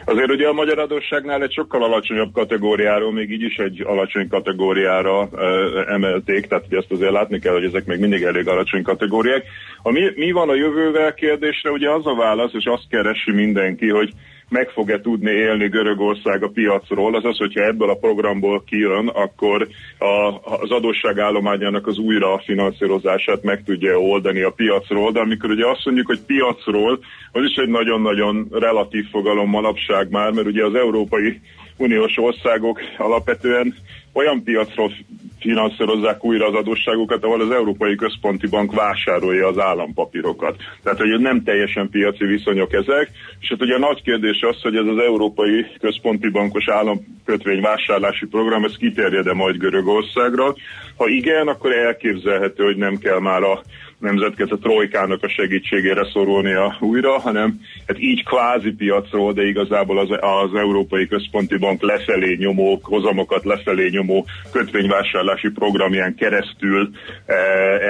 Azért 0.05 0.31
ugye 0.31 0.49
a 0.49 0.53
magyar 0.53 0.79
adósságnál 0.79 1.43
egy 1.43 1.53
sokkal 1.53 1.85
alacsonyabb 1.85 2.33
kategóriáról, 2.33 3.13
még 3.13 3.31
így 3.31 3.43
is 3.43 3.57
egy 3.57 3.83
alacsony 3.87 4.29
kategóriára 4.29 5.29
e, 5.37 5.47
emelték, 5.93 6.47
tehát 6.47 6.65
ugye 6.67 6.77
ezt 6.77 6.93
azért 6.93 7.13
látni 7.13 7.39
kell, 7.39 7.53
hogy 7.53 7.65
ezek 7.65 7.85
még 7.85 7.99
mindig 7.99 8.23
elég 8.23 8.49
alacsony 8.49 8.83
kategóriák. 8.83 9.45
A 9.83 9.91
mi, 9.91 10.01
mi 10.15 10.33
van 10.33 10.49
a 10.49 10.55
jövővel 10.55 11.15
kérdésre, 11.15 11.71
ugye 11.71 11.91
az 11.91 12.07
a 12.07 12.15
válasz, 12.15 12.53
és 12.53 12.65
azt 12.65 12.89
keresi 12.89 13.33
mindenki, 13.33 13.89
hogy 13.89 14.13
meg 14.49 14.69
fog-e 14.69 15.01
tudni 15.01 15.31
élni 15.31 15.69
Görögország 15.69 16.43
a 16.43 16.49
piacról, 16.49 17.17
az 17.17 17.25
az, 17.25 17.37
hogyha 17.37 17.65
ebből 17.65 17.91
a 17.91 17.95
programból 17.95 18.63
kijön, 18.67 19.09
akkor 19.09 19.69
a, 19.99 20.37
az 20.63 20.71
adósságállományának 20.71 21.87
az 21.87 21.99
újrafinanszírozását 21.99 23.43
meg 23.43 23.63
tudja 23.65 23.99
oldani 23.99 24.43
a 24.43 24.51
piacról, 24.51 25.13
de 25.13 25.21
amikor 25.21 25.51
ugye 25.51 25.69
azt 25.69 25.85
mondjuk, 25.85 26.07
hogy 26.07 26.21
piacról, 26.27 26.99
az 27.33 27.43
is 27.45 27.55
egy 27.55 27.69
nagyon-nagyon 27.69 28.49
relatív 28.51 29.05
fogalom 29.11 29.49
manapság 29.49 30.11
már, 30.11 30.31
mert 30.33 30.47
ugye 30.47 30.65
az 30.65 30.75
Európai 30.75 31.41
Uniós 31.83 32.19
országok 32.19 32.81
alapvetően 32.99 33.75
olyan 34.13 34.43
piacról 34.43 34.93
finanszírozzák 35.41 36.25
újra 36.25 36.47
az 36.47 36.55
adósságokat, 36.55 37.25
ahol 37.25 37.41
az 37.41 37.51
Európai 37.51 37.95
Központi 37.95 38.47
Bank 38.47 38.75
vásárolja 38.75 39.47
az 39.47 39.59
állampapírokat. 39.59 40.57
Tehát, 40.83 40.99
hogy 40.99 41.21
nem 41.21 41.43
teljesen 41.43 41.89
piaci 41.91 42.25
viszonyok 42.25 42.73
ezek, 42.73 43.11
és 43.41 43.49
hát 43.49 43.63
ugye 43.63 43.75
a 43.75 43.79
nagy 43.79 44.03
kérdés 44.03 44.41
az, 44.41 44.61
hogy 44.63 44.77
ez 44.77 44.87
az 44.87 44.99
Európai 44.99 45.67
Központi 45.81 46.29
Bankos 46.29 46.69
államkötvény 46.69 47.61
vásárlási 47.61 48.27
program, 48.27 48.65
ez 48.65 48.77
kiterjed-e 48.77 49.33
majd 49.33 49.57
Görögországra. 49.57 50.55
Ha 50.97 51.09
igen, 51.09 51.49
akkor 51.49 51.73
elképzelhető, 51.73 52.65
hogy 52.65 52.77
nem 52.77 52.97
kell 52.99 53.21
már 53.21 53.43
a 53.43 53.63
nemzetközi 54.03 54.55
trojkának 54.63 55.23
a 55.23 55.29
segítségére 55.29 56.09
szorulnia 56.13 56.77
újra, 56.81 57.19
hanem 57.19 57.61
hát 57.87 58.01
így 58.01 58.25
kvázi 58.25 58.71
piacról, 58.71 59.33
de 59.33 59.43
igazából 59.43 59.99
az, 59.99 60.09
az 60.11 60.55
Európai 60.55 61.07
Központi 61.07 61.57
Bank 61.59 61.83
lefelé 61.83 62.35
nyomó, 62.35 62.81
hozamokat 62.83 63.45
lefelé 63.45 63.89
nyomó 63.89 64.27
kötvényvásárlási 64.53 65.49
programján 65.49 66.15
keresztül 66.15 66.91
eh, 67.27 67.37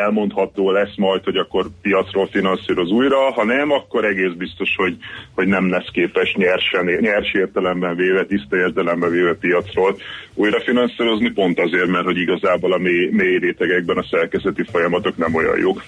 elmondható 0.05 0.71
lesz 0.71 0.97
majd, 0.97 1.25
hogy 1.25 1.37
akkor 1.37 1.67
piacról 1.83 2.27
finanszíroz 2.27 2.91
újra, 2.91 3.33
ha 3.33 3.45
nem, 3.45 3.71
akkor 3.71 4.05
egész 4.05 4.33
biztos, 4.37 4.75
hogy, 4.77 4.97
hogy 5.35 5.47
nem 5.47 5.71
lesz 5.71 5.91
képes 5.93 6.35
nyersen, 6.35 6.85
nyers 7.01 7.33
értelemben 7.33 7.97
véve, 7.97 8.25
tiszta 8.25 8.57
értelemben 8.57 9.11
véve 9.11 9.35
piacról 9.35 9.97
újra 10.35 10.61
finanszírozni, 10.61 11.31
pont 11.31 11.61
azért, 11.61 11.87
mert 11.87 12.05
hogy 12.05 12.17
igazából 12.19 12.73
a 12.73 12.79
mély, 12.79 13.09
mély 13.11 13.39
rétegekben 13.39 13.97
a 13.99 14.07
szerkezeti 14.11 14.65
folyamatok 14.71 15.17
nem 15.17 15.35
olyan 15.35 15.59
jók. 15.59 15.83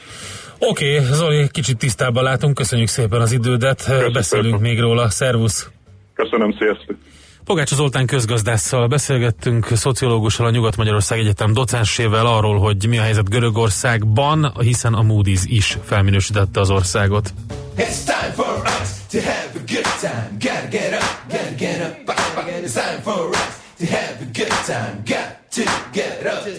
Oké, 0.58 0.98
okay, 0.98 1.12
Zoli, 1.12 1.48
kicsit 1.50 1.76
tisztában 1.76 2.22
látunk, 2.22 2.54
köszönjük 2.54 2.88
szépen 2.88 3.20
az 3.20 3.32
idődet, 3.32 3.84
Köszönöm. 3.84 4.12
beszélünk 4.12 4.60
még 4.60 4.80
róla, 4.80 5.10
szervusz! 5.10 5.70
Köszönöm, 6.14 6.54
sziasztok! 6.58 6.96
Pogács 7.44 7.74
Zoltán 7.74 8.06
közgazdásszal 8.06 8.86
beszélgettünk, 8.86 9.66
szociológussal, 9.66 10.46
a 10.46 10.50
Nyugat-Magyarország 10.50 11.18
Egyetem 11.18 11.52
docensével 11.52 12.26
arról, 12.26 12.58
hogy 12.58 12.86
mi 12.88 12.98
a 12.98 13.02
helyzet 13.02 13.28
Görögországban, 13.28 14.52
hiszen 14.60 14.94
a 14.94 15.02
Moody's 15.02 15.42
is 15.44 15.78
felminősítette 15.84 16.60
az 16.60 16.70
országot. 16.70 17.34
It's 17.76 18.04
time 18.04 18.32
for 18.34 18.62
us 18.80 18.88
to 19.10 19.18
have 19.20 19.50
a 19.54 19.72
good 19.72 19.86
time. 20.00 20.28
Gotta 20.40 20.68
get 20.70 20.92
up, 20.92 21.28
gotta 21.28 21.54
get 21.58 21.80
up, 21.80 22.04
It's 22.64 22.72
time 22.72 23.02
for 23.02 23.28
us 23.28 23.58
to 23.78 23.86
have 23.86 24.16
a 24.20 24.26
good 24.32 24.64
time. 24.66 25.02
Got 25.04 25.43
to 25.54 25.62
get 25.92 26.26
up, 26.26 26.42
to 26.42 26.50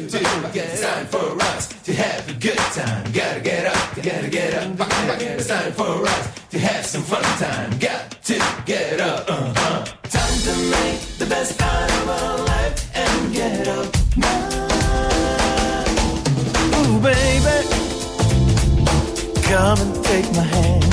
get 0.54 0.70
it's 0.72 0.82
time 0.82 1.06
for 1.08 1.36
us 1.44 1.68
to 1.84 1.94
have 1.94 2.30
a 2.30 2.34
good 2.40 2.56
time. 2.56 3.04
Gotta 3.12 3.42
get 3.42 3.66
up, 3.66 3.96
gotta 3.96 4.30
get 4.30 4.54
up. 4.54 4.72
It's 5.20 5.48
time 5.48 5.74
for 5.74 6.08
us 6.08 6.50
to 6.52 6.60
have 6.60 6.86
some 6.86 7.02
fun 7.02 7.22
time. 7.38 7.78
Got 7.78 8.12
to 8.24 8.40
get 8.66 9.02
up. 9.02 9.30
Uh-huh. 9.30 9.84
Time 10.04 10.40
to 10.48 10.56
make 10.72 11.02
the 11.18 11.26
best 11.26 11.62
out 11.62 11.92
of 11.92 12.10
our 12.10 12.38
life 12.46 12.96
and 12.96 13.34
get 13.34 13.68
up 13.68 13.94
now. 14.16 14.64
Ooh, 16.80 17.00
baby, 17.02 17.68
come 19.44 19.78
and 19.78 20.06
take 20.06 20.28
my 20.40 20.48
hand. 20.56 20.84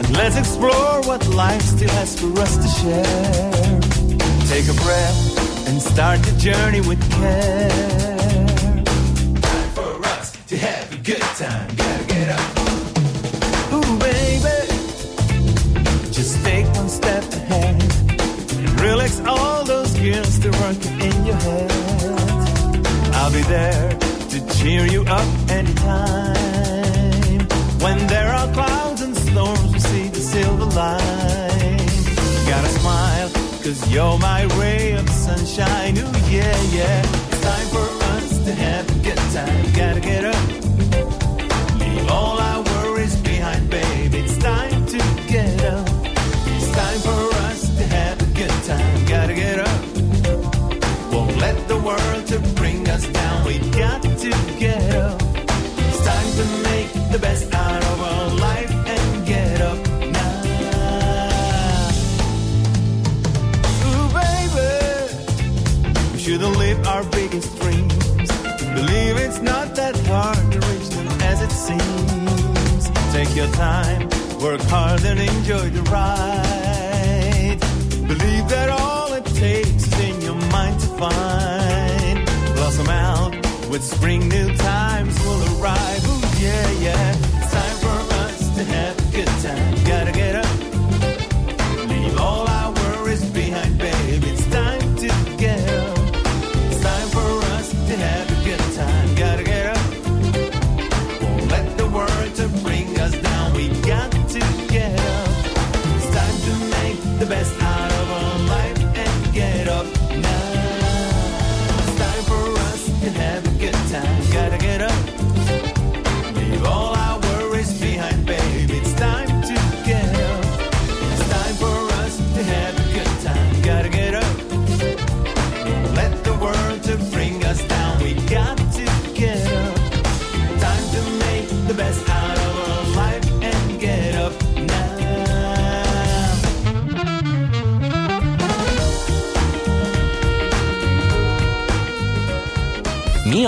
And 0.00 0.16
let's 0.16 0.36
explore 0.36 1.02
what 1.02 1.24
life 1.28 1.62
still 1.62 1.90
has 1.90 2.18
for 2.18 2.36
us 2.40 2.56
to 2.56 2.68
share. 2.80 3.80
Take 4.48 4.68
a 4.68 4.74
breath 4.82 5.39
and 5.70 5.80
start 5.80 6.20
the 6.22 6.32
journey 6.36 6.80
with 6.80 7.00
care. 7.12 7.68
Time 9.40 9.70
for 9.78 9.92
us 10.14 10.32
to 10.48 10.56
have 10.56 10.92
a 10.92 10.96
good 11.10 11.26
time. 11.42 11.68
Gotta 11.76 12.04
get 12.14 12.28
up. 12.38 12.46
Ooh, 13.74 13.92
baby, 14.08 14.58
just 16.10 16.44
take 16.44 16.66
one 16.74 16.88
step 16.88 17.22
ahead 17.40 17.76
and 18.58 18.80
relax 18.80 19.20
all 19.20 19.64
those 19.64 19.92
gears 19.94 20.40
that 20.40 20.52
working 20.64 20.96
in 21.08 21.16
your 21.28 21.40
head. 21.46 21.70
I'll 23.14 23.32
be 23.32 23.42
there 23.42 23.90
to 24.32 24.38
cheer 24.56 24.86
you 24.86 25.02
up 25.04 25.28
anytime. 25.58 27.40
When 27.84 27.98
there 28.08 28.32
are 28.38 28.48
clouds 28.52 29.02
and 29.02 29.16
storms, 29.16 29.72
we 29.72 29.78
see 29.78 30.08
the 30.08 30.22
silver 30.32 30.68
line. 30.80 31.78
Gotta 32.50 32.70
smile, 32.80 33.09
cause 33.70 33.92
you're 33.92 34.18
my 34.18 34.42
ray 34.58 34.92
of 34.92 35.08
sunshine. 35.08 35.96
Ooh, 35.96 36.18
yeah, 36.28 36.60
yeah. 36.72 37.02
It's 37.28 37.40
time 37.40 37.68
for 37.68 37.86
us 38.16 38.44
to 38.44 38.52
have 38.52 38.84
a 38.90 38.98
good 39.04 39.22
time. 39.32 39.72
Gotta 39.72 40.00
get 40.00 40.24
up. 40.24 41.78
Leave 41.78 42.10
all 42.10 42.38
our 42.38 42.59
your 73.40 73.52
time, 73.52 74.02
work 74.40 74.60
hard 74.64 75.02
and 75.02 75.18
enjoy 75.18 75.70
the 75.70 75.82
ride. 75.90 77.58
Believe 78.06 78.46
that 78.50 78.68
all 78.68 79.14
it 79.14 79.24
takes 79.24 79.86
is 79.86 80.00
in 80.00 80.20
your 80.20 80.34
mind 80.34 80.78
to 80.80 80.86
find. 80.98 82.26
Blossom 82.54 82.88
out 82.88 83.34
with 83.70 83.82
spring, 83.82 84.28
new 84.28 84.54
times 84.56 85.18
will 85.24 85.62
arrive. 85.62 86.09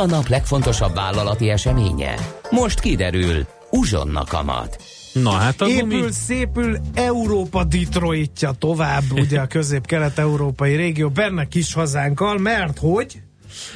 A 0.03 0.07
nap 0.07 0.29
legfontosabb 0.29 0.95
vállalati 0.95 1.51
eseménye? 1.51 2.15
Most 2.51 2.81
kiderül. 2.81 3.47
Uzsonna 3.71 4.25
kamat. 4.25 4.83
Na 5.13 5.31
hát 5.31 5.61
a 5.61 5.67
Épül, 5.67 5.99
gumi... 5.99 6.13
szépül 6.13 6.79
Európa 6.95 7.65
Detroitja 7.65 8.53
tovább, 8.53 9.03
ugye 9.25 9.41
a 9.41 9.47
közép-kelet-európai 9.47 10.77
régió, 10.77 11.09
benne 11.11 11.49
kis 11.49 11.75
hazánkkal, 11.75 12.39
mert 12.39 12.79
hogy? 12.79 13.23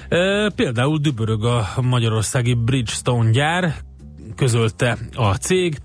E, 0.09 0.51
például 0.57 0.99
dübörög 0.99 1.45
a 1.45 1.69
magyarországi 1.83 2.55
Bridgestone 2.55 3.31
gyár, 3.31 3.75
közölte 4.37 4.99
a 5.15 5.35
cég. 5.35 5.79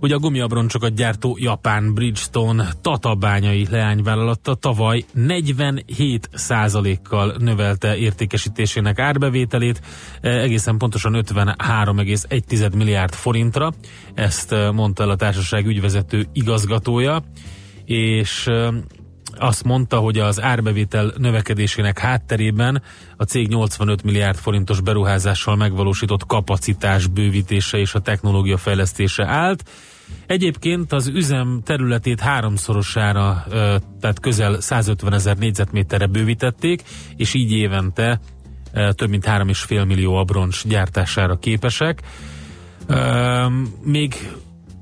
Ugye 0.00 0.14
a 0.14 0.18
gumiabroncsokat 0.18 0.94
gyártó 0.94 1.36
japán 1.40 1.94
Bridgestone 1.94 2.68
tatabányai 2.80 3.66
leányvállalata 3.70 4.54
tavaly 4.54 5.04
47 5.12 6.28
kal 7.02 7.34
növelte 7.38 7.96
értékesítésének 7.96 8.98
árbevételét, 8.98 9.80
egészen 10.20 10.78
pontosan 10.78 11.24
53,1 11.24 12.76
milliárd 12.76 13.14
forintra. 13.14 13.72
Ezt 14.14 14.54
mondta 14.72 15.02
el 15.02 15.10
a 15.10 15.16
társaság 15.16 15.66
ügyvezető 15.66 16.26
igazgatója, 16.32 17.22
és 17.84 18.50
azt 19.38 19.64
mondta, 19.64 19.98
hogy 19.98 20.18
az 20.18 20.42
árbevétel 20.42 21.12
növekedésének 21.16 21.98
hátterében 21.98 22.82
a 23.16 23.24
cég 23.24 23.48
85 23.48 24.02
milliárd 24.02 24.36
forintos 24.36 24.80
beruházással 24.80 25.56
megvalósított 25.56 26.26
kapacitás 26.26 27.06
bővítése 27.06 27.78
és 27.78 27.94
a 27.94 28.00
technológia 28.00 28.56
fejlesztése 28.56 29.26
állt. 29.26 29.70
Egyébként 30.26 30.92
az 30.92 31.06
üzem 31.06 31.60
területét 31.64 32.20
háromszorosára, 32.20 33.44
tehát 34.00 34.20
közel 34.20 34.60
150 34.60 35.12
ezer 35.12 35.36
négyzetméterre 35.36 36.06
bővítették, 36.06 36.82
és 37.16 37.34
így 37.34 37.52
évente 37.52 38.20
több 38.72 39.08
mint 39.08 39.24
3,5 39.26 39.86
millió 39.86 40.14
abroncs 40.14 40.66
gyártására 40.66 41.38
képesek. 41.38 42.02
Még 43.82 44.30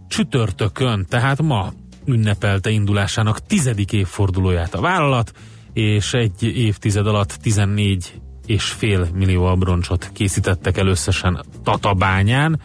csütörtökön, 0.09 1.07
tehát 1.09 1.43
ma 1.43 1.73
ünnepelte 2.05 2.71
indulásának 2.71 3.47
tizedik 3.47 3.93
évfordulóját 3.93 4.75
a 4.75 4.81
vállalat, 4.81 5.33
és 5.73 6.13
egy 6.13 6.43
évtized 6.43 7.07
alatt 7.07 7.39
14 7.43 8.21
és 8.47 8.65
fél 8.65 9.09
millió 9.15 9.45
abroncsot 9.45 10.11
készítettek 10.13 10.77
el 10.79 10.87
összesen 10.87 11.45
Tatabányán. 11.63 12.61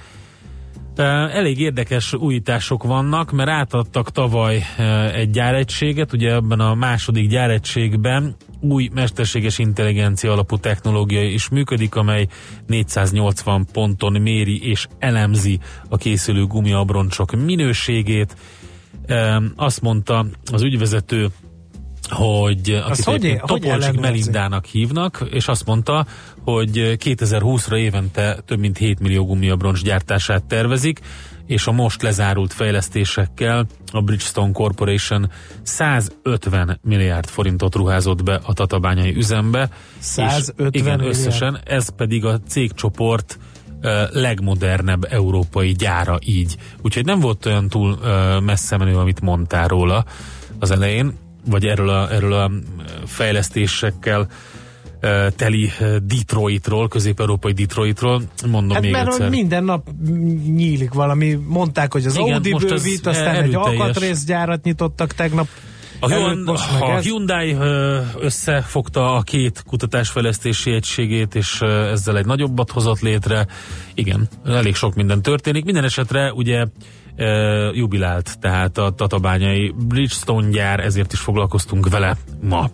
Elég 1.31 1.59
érdekes 1.59 2.13
újítások 2.13 2.83
vannak, 2.83 3.31
mert 3.31 3.49
átadtak 3.49 4.11
tavaly 4.11 4.63
egy 5.13 5.29
gyáregységet, 5.29 6.13
ugye 6.13 6.33
ebben 6.33 6.59
a 6.59 6.75
második 6.75 7.29
gyáregységben 7.29 8.35
új 8.59 8.89
mesterséges 8.93 9.57
intelligencia 9.57 10.31
alapú 10.31 10.57
technológia 10.57 11.23
is 11.23 11.49
működik, 11.49 11.95
amely 11.95 12.27
480 12.67 13.65
ponton 13.71 14.21
méri 14.21 14.69
és 14.69 14.87
elemzi 14.99 15.59
a 15.89 15.97
készülő 15.97 16.45
gumiabroncsok 16.45 17.31
minőségét, 17.31 18.35
azt 19.55 19.81
mondta 19.81 20.25
az 20.51 20.61
ügyvezető, 20.61 21.27
hogy 22.09 22.71
akit 22.71 23.03
hogy, 23.03 23.39
Topolcsik 23.45 23.99
Melindának 23.99 24.65
hívnak, 24.65 25.25
és 25.31 25.47
azt 25.47 25.65
mondta, 25.65 26.05
hogy 26.43 26.97
2020-ra 27.03 27.75
évente 27.75 28.39
több 28.45 28.59
mint 28.59 28.77
7 28.77 28.99
millió 28.99 29.25
gumiabroncs 29.25 29.83
gyártását 29.83 30.43
tervezik, 30.43 30.99
és 31.45 31.67
a 31.67 31.71
most 31.71 32.01
lezárult 32.01 32.53
fejlesztésekkel 32.53 33.65
a 33.91 34.01
Bridgestone 34.01 34.51
Corporation 34.51 35.31
150 35.61 36.79
milliárd 36.83 37.27
forintot 37.27 37.75
ruházott 37.75 38.23
be 38.23 38.39
a 38.43 38.53
tatabányai 38.53 39.15
üzembe. 39.15 39.69
150 39.99 40.71
és 40.71 40.81
igen, 40.81 40.99
összesen, 40.99 41.59
ez 41.65 41.89
pedig 41.95 42.25
a 42.25 42.39
cégcsoport 42.47 43.39
legmodernebb 44.11 45.07
európai 45.09 45.71
gyára 45.71 46.17
így. 46.25 46.55
Úgyhogy 46.81 47.05
nem 47.05 47.19
volt 47.19 47.45
olyan 47.45 47.67
túl 47.67 47.97
messze 48.39 48.77
menő, 48.77 48.95
amit 48.95 49.21
mondtál 49.21 49.67
róla 49.67 50.05
az 50.59 50.71
elején, 50.71 51.13
vagy 51.45 51.65
erről 51.65 51.89
a, 51.89 52.11
erről 52.11 52.33
a 52.33 52.51
fejlesztésekkel 53.05 54.27
teli 55.35 55.71
Detroitról, 56.03 56.87
közép-európai 56.87 57.51
Detroitról, 57.51 58.21
mondom 58.49 58.73
hát 58.73 58.81
még 58.81 58.91
mert 58.91 59.07
egyszer. 59.07 59.29
minden 59.29 59.63
nap 59.63 59.87
nyílik 60.45 60.93
valami, 60.93 61.39
mondták, 61.47 61.93
hogy 61.93 62.05
az 62.05 62.17
Igen, 62.17 62.33
Audi 62.33 62.53
bővít, 62.53 63.07
aztán 63.07 63.35
egy 63.35 63.55
alkatrészgyárat 63.55 64.63
nyitottak 64.63 65.13
tegnap, 65.13 65.47
a, 65.99 66.07
Hyundai, 66.07 66.55
a 66.79 66.97
Hyundai 66.97 67.57
összefogta 68.19 69.15
a 69.15 69.21
két 69.21 69.63
kutatásfejlesztési 69.65 70.71
egységét, 70.71 71.35
és 71.35 71.61
ezzel 71.61 72.17
egy 72.17 72.25
nagyobbat 72.25 72.71
hozott 72.71 72.99
létre. 72.99 73.47
Igen, 73.93 74.27
elég 74.45 74.75
sok 74.75 74.95
minden 74.95 75.21
történik. 75.21 75.65
Minden 75.65 75.83
esetre 75.83 76.33
ugye 76.33 76.65
jubilált, 77.73 78.39
tehát 78.39 78.77
a 78.77 78.89
tatabányai 78.89 79.73
Bridgestone 79.87 80.49
gyár, 80.49 80.79
ezért 80.79 81.13
is 81.13 81.19
foglalkoztunk 81.19 81.89
vele 81.89 82.17
ma. 82.41 82.69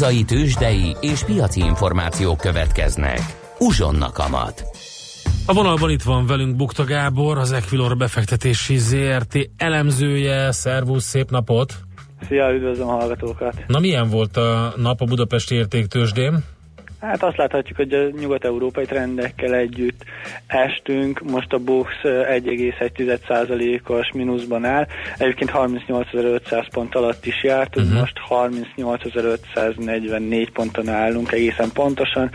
Hazai 0.00 0.24
tőzsdei 0.24 0.96
és 1.00 1.24
piaci 1.24 1.60
információk 1.60 2.36
következnek. 2.36 3.18
Uzsonna 3.58 4.10
kamat. 4.12 4.64
A 5.46 5.52
vonalban 5.52 5.90
itt 5.90 6.02
van 6.02 6.26
velünk 6.26 6.56
Bukta 6.56 6.84
Gábor, 6.84 7.38
az 7.38 7.52
Equilor 7.52 7.96
befektetési 7.96 8.76
ZRT 8.76 9.50
elemzője. 9.56 10.52
Szervusz, 10.52 11.04
szép 11.04 11.30
napot! 11.30 11.74
Szia, 12.28 12.52
üdvözlöm 12.52 12.88
a 12.88 12.90
hallgatókat! 12.90 13.64
Na 13.66 13.78
milyen 13.78 14.08
volt 14.08 14.36
a 14.36 14.72
nap 14.76 15.00
a 15.00 15.04
Budapesti 15.04 15.54
értéktősdén? 15.54 16.44
Hát 17.00 17.22
azt 17.22 17.36
láthatjuk, 17.36 17.76
hogy 17.76 17.92
a 17.92 18.10
nyugat-európai 18.10 18.84
trendekkel 18.84 19.54
együtt 19.54 20.04
estünk. 20.46 21.30
Most 21.30 21.52
a 21.52 21.58
BUX 21.58 21.90
1,1%-os 22.02 24.10
mínuszban 24.12 24.64
áll. 24.64 24.86
Egyébként 25.18 25.50
38.500 25.54 26.66
pont 26.70 26.94
alatt 26.94 27.26
is 27.26 27.42
járt, 27.42 27.76
uh-huh. 27.76 27.98
most 27.98 28.16
38.544 28.28 30.48
ponton 30.52 30.88
állunk 30.88 31.32
egészen 31.32 31.72
pontosan. 31.72 32.30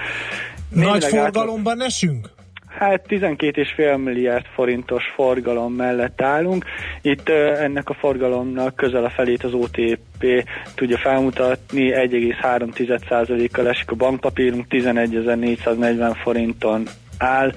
Nagy 0.70 1.04
forgalomban 1.04 1.82
esünk? 1.82 2.35
Hát 2.78 3.06
12,5 3.10 4.04
milliárd 4.04 4.46
forintos 4.54 5.04
forgalom 5.16 5.74
mellett 5.74 6.22
állunk. 6.22 6.66
Itt 7.02 7.30
ennek 7.30 7.90
a 7.90 7.94
forgalomnak 7.94 8.76
közel 8.76 9.04
a 9.04 9.10
felét 9.10 9.44
az 9.44 9.54
OTP 9.54 10.44
tudja 10.76 10.98
felmutatni, 10.98 11.92
1,3%-kal 11.92 13.68
esik 13.68 13.92
a 13.92 13.96
bankpapírunk, 13.96 14.66
11.440 14.70 16.16
forinton 16.24 16.88
áll. 17.18 17.54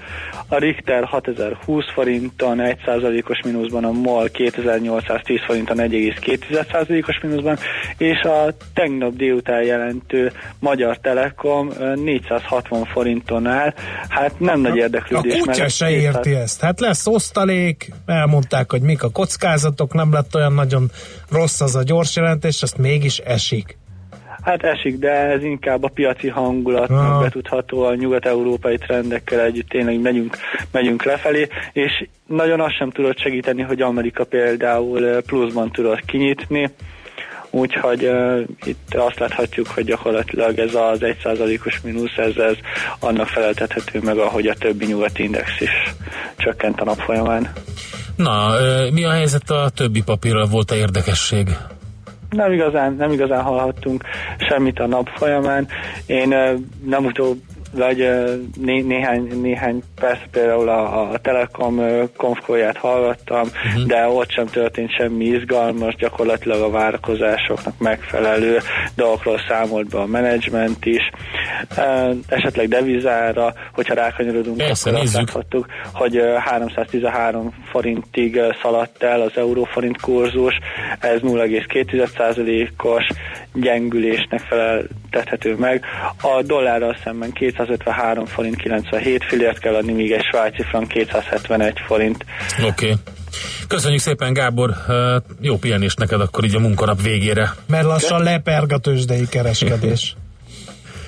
A 0.49 0.59
Richter 0.59 1.05
6020 1.05 1.85
forinton 1.93 2.59
1%-os 2.61 3.41
mínuszban, 3.45 3.85
a 3.85 3.93
MOL 3.93 4.29
2810 4.31 5.41
forinton 5.47 5.77
1,2%-os 5.79 7.21
mínuszban, 7.23 7.59
és 7.97 8.21
a 8.21 8.55
tegnap 8.75 9.17
délután 9.17 9.63
jelentő 9.63 10.33
Magyar 10.59 10.99
Telekom 10.99 11.71
460 11.95 12.85
forinton 12.85 13.47
áll. 13.47 13.75
Hát 14.09 14.41
nem 14.41 14.61
nagy 14.61 14.77
érdeklődés. 14.77 15.41
A 15.41 15.45
kutya 15.45 15.69
se 15.69 15.91
érti 15.91 16.35
ezt. 16.35 16.61
Hát 16.61 16.81
lesz 16.81 17.07
osztalék, 17.07 17.93
elmondták, 18.07 18.71
hogy 18.71 18.83
mik 18.83 19.03
a 19.03 19.11
kockázatok, 19.11 19.95
nem 19.95 20.13
lett 20.13 20.35
olyan 20.35 20.53
nagyon 20.53 20.91
rossz 21.31 21.61
az 21.61 21.77
a 21.77 21.83
gyors 21.83 22.17
jelentés, 22.17 22.63
azt 22.63 22.79
mégis 22.79 23.19
esik. 23.19 23.77
Hát 24.49 24.63
esik, 24.63 24.99
de 24.99 25.11
ez 25.11 25.43
inkább 25.43 25.83
a 25.83 25.91
piaci 25.95 26.29
hangulatnak 26.29 27.13
ah. 27.13 27.23
betudható 27.23 27.83
a 27.83 27.95
nyugat-európai 27.95 28.77
trendekkel 28.77 29.41
együtt 29.41 29.69
tényleg 29.69 30.01
megyünk, 30.01 30.37
megyünk 30.71 31.05
lefelé, 31.05 31.49
és 31.73 32.07
nagyon 32.27 32.61
azt 32.61 32.77
sem 32.77 32.91
tudott 32.91 33.19
segíteni, 33.19 33.63
hogy 33.63 33.81
Amerika 33.81 34.25
például 34.25 35.21
pluszban 35.23 35.71
tudott 35.71 36.05
kinyitni, 36.05 36.71
úgyhogy 37.51 38.05
uh, 38.05 38.41
itt 38.65 38.95
azt 38.95 39.19
láthatjuk, 39.19 39.67
hogy 39.67 39.85
gyakorlatilag 39.85 40.59
ez 40.59 40.75
az 40.75 40.99
1%-os 41.01 41.81
mínusz, 41.81 42.17
ez, 42.17 42.37
ez 42.37 42.57
annak 42.99 43.27
feleltethető 43.27 44.01
meg, 44.03 44.19
ahogy 44.19 44.47
a 44.47 44.55
többi 44.55 44.87
nyugati 44.87 45.23
index 45.23 45.61
is 45.61 45.95
csökkent 46.37 46.81
a 46.81 46.85
nap 46.85 46.99
folyamán. 46.99 47.53
Na, 48.17 48.51
mi 48.93 49.05
a 49.05 49.11
helyzet 49.11 49.51
a 49.51 49.71
többi 49.75 50.03
papírral? 50.03 50.47
Volt-e 50.47 50.77
érdekesség? 50.77 51.49
Nem 52.31 52.53
igazán, 52.53 52.95
nem 52.95 53.13
igazán 53.13 53.43
hallhattunk 53.43 54.05
semmit 54.39 54.79
a 54.79 54.87
nap 54.87 55.09
folyamán. 55.09 55.69
Én 56.07 56.29
nem 56.85 57.05
utóbb 57.05 57.39
vagy 57.73 57.97
né, 58.61 58.81
néhány, 58.81 59.41
néhány 59.41 59.83
perc 60.01 60.21
például 60.31 60.69
a, 60.69 61.11
a 61.11 61.19
Telekom 61.19 61.81
konfkóját 62.17 62.77
hallgattam, 62.77 63.49
uh-huh. 63.67 63.87
de 63.87 64.07
ott 64.07 64.31
sem 64.31 64.47
történt 64.47 64.95
semmi 64.95 65.25
izgalmas, 65.25 65.95
gyakorlatilag 65.95 66.63
a 66.63 66.71
várakozásoknak 66.71 67.79
megfelelő 67.79 68.59
dolgokról 68.95 69.41
számolt 69.49 69.89
be 69.89 69.99
a 69.99 70.07
menedzsment 70.07 70.87
is. 70.87 71.11
Esetleg 72.27 72.69
devizára, 72.69 73.55
hogyha 73.73 73.95
rákanyarodunk, 73.95 74.57
Persze, 74.57 74.91
akkor 74.91 75.03
azt 75.03 75.15
láthattuk, 75.15 75.67
hogy 75.93 76.23
313 76.39 77.55
forintig 77.71 78.41
szaladt 78.63 79.03
el 79.03 79.21
az 79.21 79.33
euróforint 79.35 80.01
kurzus, 80.01 80.59
ez 81.01 81.21
0,2%-os 81.21 83.07
gyengülésnek 83.55 84.41
feleltethető 84.41 85.55
meg. 85.55 85.85
A 86.23 86.43
dollárral 86.43 86.97
szemben 87.05 87.33
253 87.67 88.27
forint 88.27 88.57
97 88.57 89.25
fillért 89.25 89.59
kell 89.59 89.75
adni, 89.75 89.93
míg 89.93 90.13
egy 90.13 90.25
svájci 90.25 90.63
frank 90.63 90.89
271 90.89 91.73
forint. 91.87 92.25
Oké. 92.59 92.67
Okay. 92.67 92.95
Köszönjük 93.69 94.01
szépen, 94.01 94.33
Gábor. 94.33 94.75
Jó 95.41 95.57
pihenés 95.57 95.95
neked 95.95 96.21
akkor 96.21 96.45
így 96.45 96.55
a 96.55 96.59
munkanap 96.59 97.03
végére. 97.03 97.51
Mert 97.67 97.85
lassan 97.85 98.23
leperg 98.23 98.73
a 98.73 98.79
tőzsdei 98.79 99.29
kereskedés. 99.29 100.15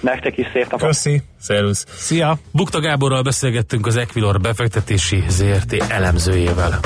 Nektek 0.01 0.39
is 0.39 0.47
szép 0.53 0.71
napot. 0.71 0.87
Köszi. 0.87 1.23
Szervusz. 1.41 1.87
Szia. 1.89 2.39
Bukta 2.53 2.81
Gáborral 2.81 3.23
beszélgettünk 3.23 3.87
az 3.87 3.97
Equilor 3.97 4.41
befektetési 4.41 5.23
ZRT 5.29 5.85
elemzőjével. 5.89 6.81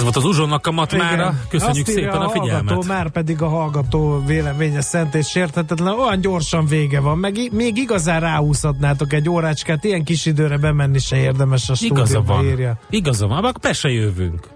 Ez 0.00 0.06
volt 0.06 0.16
az 0.16 0.24
uzsonnak 0.24 0.66
a 0.66 0.70
matmára. 0.70 1.34
Köszönjük 1.48 1.86
Azt 1.86 1.96
szépen 1.96 2.20
a, 2.20 2.24
a 2.24 2.28
figyelmet. 2.28 2.68
Hallgató, 2.68 2.88
már 2.88 3.10
pedig 3.10 3.42
a 3.42 3.48
hallgató 3.48 4.22
véleménye 4.26 4.80
szent 4.80 5.14
és 5.14 5.28
sérthetetlen. 5.28 5.98
Olyan 5.98 6.20
gyorsan 6.20 6.66
vége 6.66 7.00
van. 7.00 7.18
Meg 7.18 7.36
még 7.52 7.76
igazán 7.76 8.20
ráúszhatnátok 8.20 9.12
egy 9.12 9.28
órácskát. 9.28 9.84
Ilyen 9.84 10.04
kis 10.04 10.26
időre 10.26 10.58
bemenni 10.58 10.98
se 10.98 11.16
érdemes 11.16 11.68
a 11.68 11.74
van. 12.22 12.44
Írja. 12.44 12.78
Igaza 12.90 13.26
van. 13.26 13.38
Akkor 13.38 13.52
be 13.60 13.72
se 13.72 13.88
jövünk. 13.88 14.48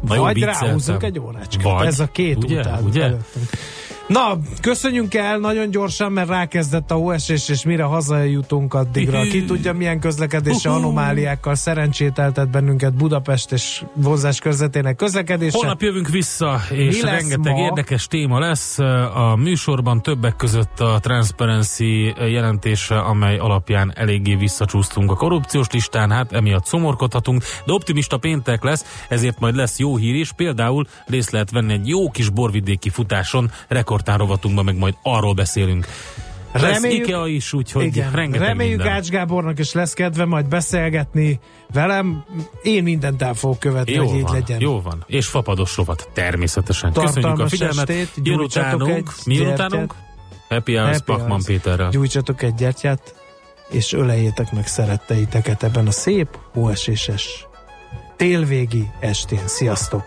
Vagy 0.00 0.42
ráhúzunk 0.42 1.02
egy 1.02 1.18
órácskát. 1.18 1.62
Vagy. 1.62 1.86
Ez 1.86 2.00
a 2.00 2.06
két 2.06 2.36
ugye, 2.36 2.60
után. 2.60 2.84
Ugye? 2.84 3.02
Előttünk. 3.02 3.48
Na, 4.08 4.38
köszönjünk 4.60 5.14
el 5.14 5.38
nagyon 5.38 5.70
gyorsan, 5.70 6.12
mert 6.12 6.28
rákezdett 6.28 6.90
a 6.90 6.94
hóesés, 6.94 7.48
és 7.48 7.64
mire 7.64 7.82
hazajutunk 7.82 8.74
addigra. 8.74 9.22
Ki 9.22 9.44
tudja, 9.44 9.72
milyen 9.72 10.00
közlekedési 10.00 10.68
anomáliákkal 10.68 11.54
szerencsételtet 11.54 12.50
bennünket 12.50 12.94
Budapest 12.94 13.52
és 13.52 13.82
vonzás 13.94 14.38
körzetének 14.38 14.96
közlekedése. 14.96 15.56
Holnap 15.56 15.80
jövünk 15.80 16.08
vissza, 16.08 16.60
és 16.70 17.02
rengeteg 17.02 17.52
ma? 17.52 17.58
érdekes 17.58 18.06
téma 18.06 18.38
lesz. 18.38 18.78
A 19.14 19.36
műsorban 19.36 20.02
többek 20.02 20.36
között 20.36 20.80
a 20.80 20.98
Transparency 21.00 22.14
jelentése, 22.18 22.98
amely 22.98 23.38
alapján 23.38 23.92
eléggé 23.96 24.34
visszacsúsztunk 24.34 25.10
a 25.10 25.14
korrupciós 25.14 25.66
listán, 25.70 26.10
hát 26.10 26.32
emiatt 26.32 26.66
szomorkodhatunk, 26.66 27.42
de 27.66 27.72
optimista 27.72 28.16
péntek 28.16 28.62
lesz, 28.62 29.04
ezért 29.08 29.40
majd 29.40 29.54
lesz 29.54 29.78
jó 29.78 29.96
hír 29.96 30.14
is. 30.14 30.32
Például 30.32 30.86
részt 31.06 31.30
lehet 31.30 31.50
venni 31.50 31.72
egy 31.72 31.88
jó 31.88 32.10
kis 32.10 32.30
borvidéki 32.30 32.88
futáson, 32.88 33.50
rekord 33.68 33.96
sportán 33.98 34.18
rovatunkban 34.18 34.64
meg 34.64 34.76
majd 34.76 34.94
arról 35.02 35.34
beszélünk. 35.34 35.86
Reméljük, 36.52 37.06
Ikea 37.06 37.26
is, 37.26 37.52
úgyhogy 37.52 37.84
igen, 37.84 38.10
rengeteg 38.12 38.46
Reméljük 38.48 38.76
minden. 38.76 38.94
Ács 38.96 39.08
Gábornak 39.08 39.58
is 39.58 39.72
lesz 39.72 39.92
kedve 39.92 40.24
majd 40.24 40.48
beszélgetni 40.48 41.40
velem. 41.72 42.24
Én 42.62 42.82
mindent 42.82 43.22
el 43.22 43.34
fogok 43.34 43.58
követni, 43.58 43.92
jó 43.92 44.06
hogy 44.06 44.16
így 44.16 44.22
van, 44.22 44.32
legyen. 44.32 44.60
Jó 44.60 44.80
van. 44.80 45.04
És 45.06 45.26
fapados 45.26 45.76
rovat 45.76 46.10
természetesen. 46.12 46.92
Tartalmas 46.92 47.14
Köszönjük 47.14 47.40
a 47.44 47.48
figyelmet. 47.48 47.90
estét, 47.90 48.26
Jön 48.26 48.38
utánunk. 48.38 49.12
Mi 49.24 49.40
utánunk? 49.40 49.94
Happy 50.48 50.76
Hours 50.76 50.98
Hours. 51.06 51.44
Péterrel. 51.44 51.90
Gyújtsatok 51.90 52.42
egy 52.42 52.54
gyertyát, 52.54 53.14
és 53.70 53.92
öleljétek 53.92 54.52
meg 54.52 54.66
szeretteiteket 54.66 55.62
ebben 55.62 55.86
a 55.86 55.90
szép, 55.90 56.38
hóeséses 56.52 57.46
télvégi 58.16 58.90
estén. 59.00 59.46
Sziasztok! 59.46 60.02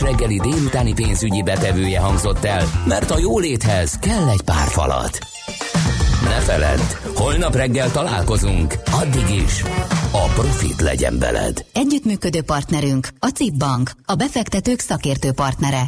Millás 0.00 0.18
reggeli 0.18 0.38
délutáni 0.38 0.92
pénzügyi 0.92 1.42
betevője 1.42 2.00
hangzott 2.00 2.44
el, 2.44 2.64
mert 2.86 3.10
a 3.10 3.18
jóléthez 3.18 3.98
kell 3.98 4.28
egy 4.28 4.42
pár 4.42 4.66
falat. 4.68 5.18
Ne 6.22 6.40
feledd, 6.40 6.80
holnap 7.14 7.54
reggel 7.54 7.90
találkozunk, 7.90 8.74
addig 8.90 9.34
is 9.44 9.62
a 10.12 10.24
profit 10.34 10.80
legyen 10.80 11.18
veled. 11.18 11.64
Együttműködő 11.72 12.42
partnerünk 12.42 13.08
a 13.18 13.26
CIP 13.26 13.54
Bank, 13.54 13.90
a 14.04 14.14
befektetők 14.14 14.80
szakértő 14.80 15.32
partnere. 15.32 15.82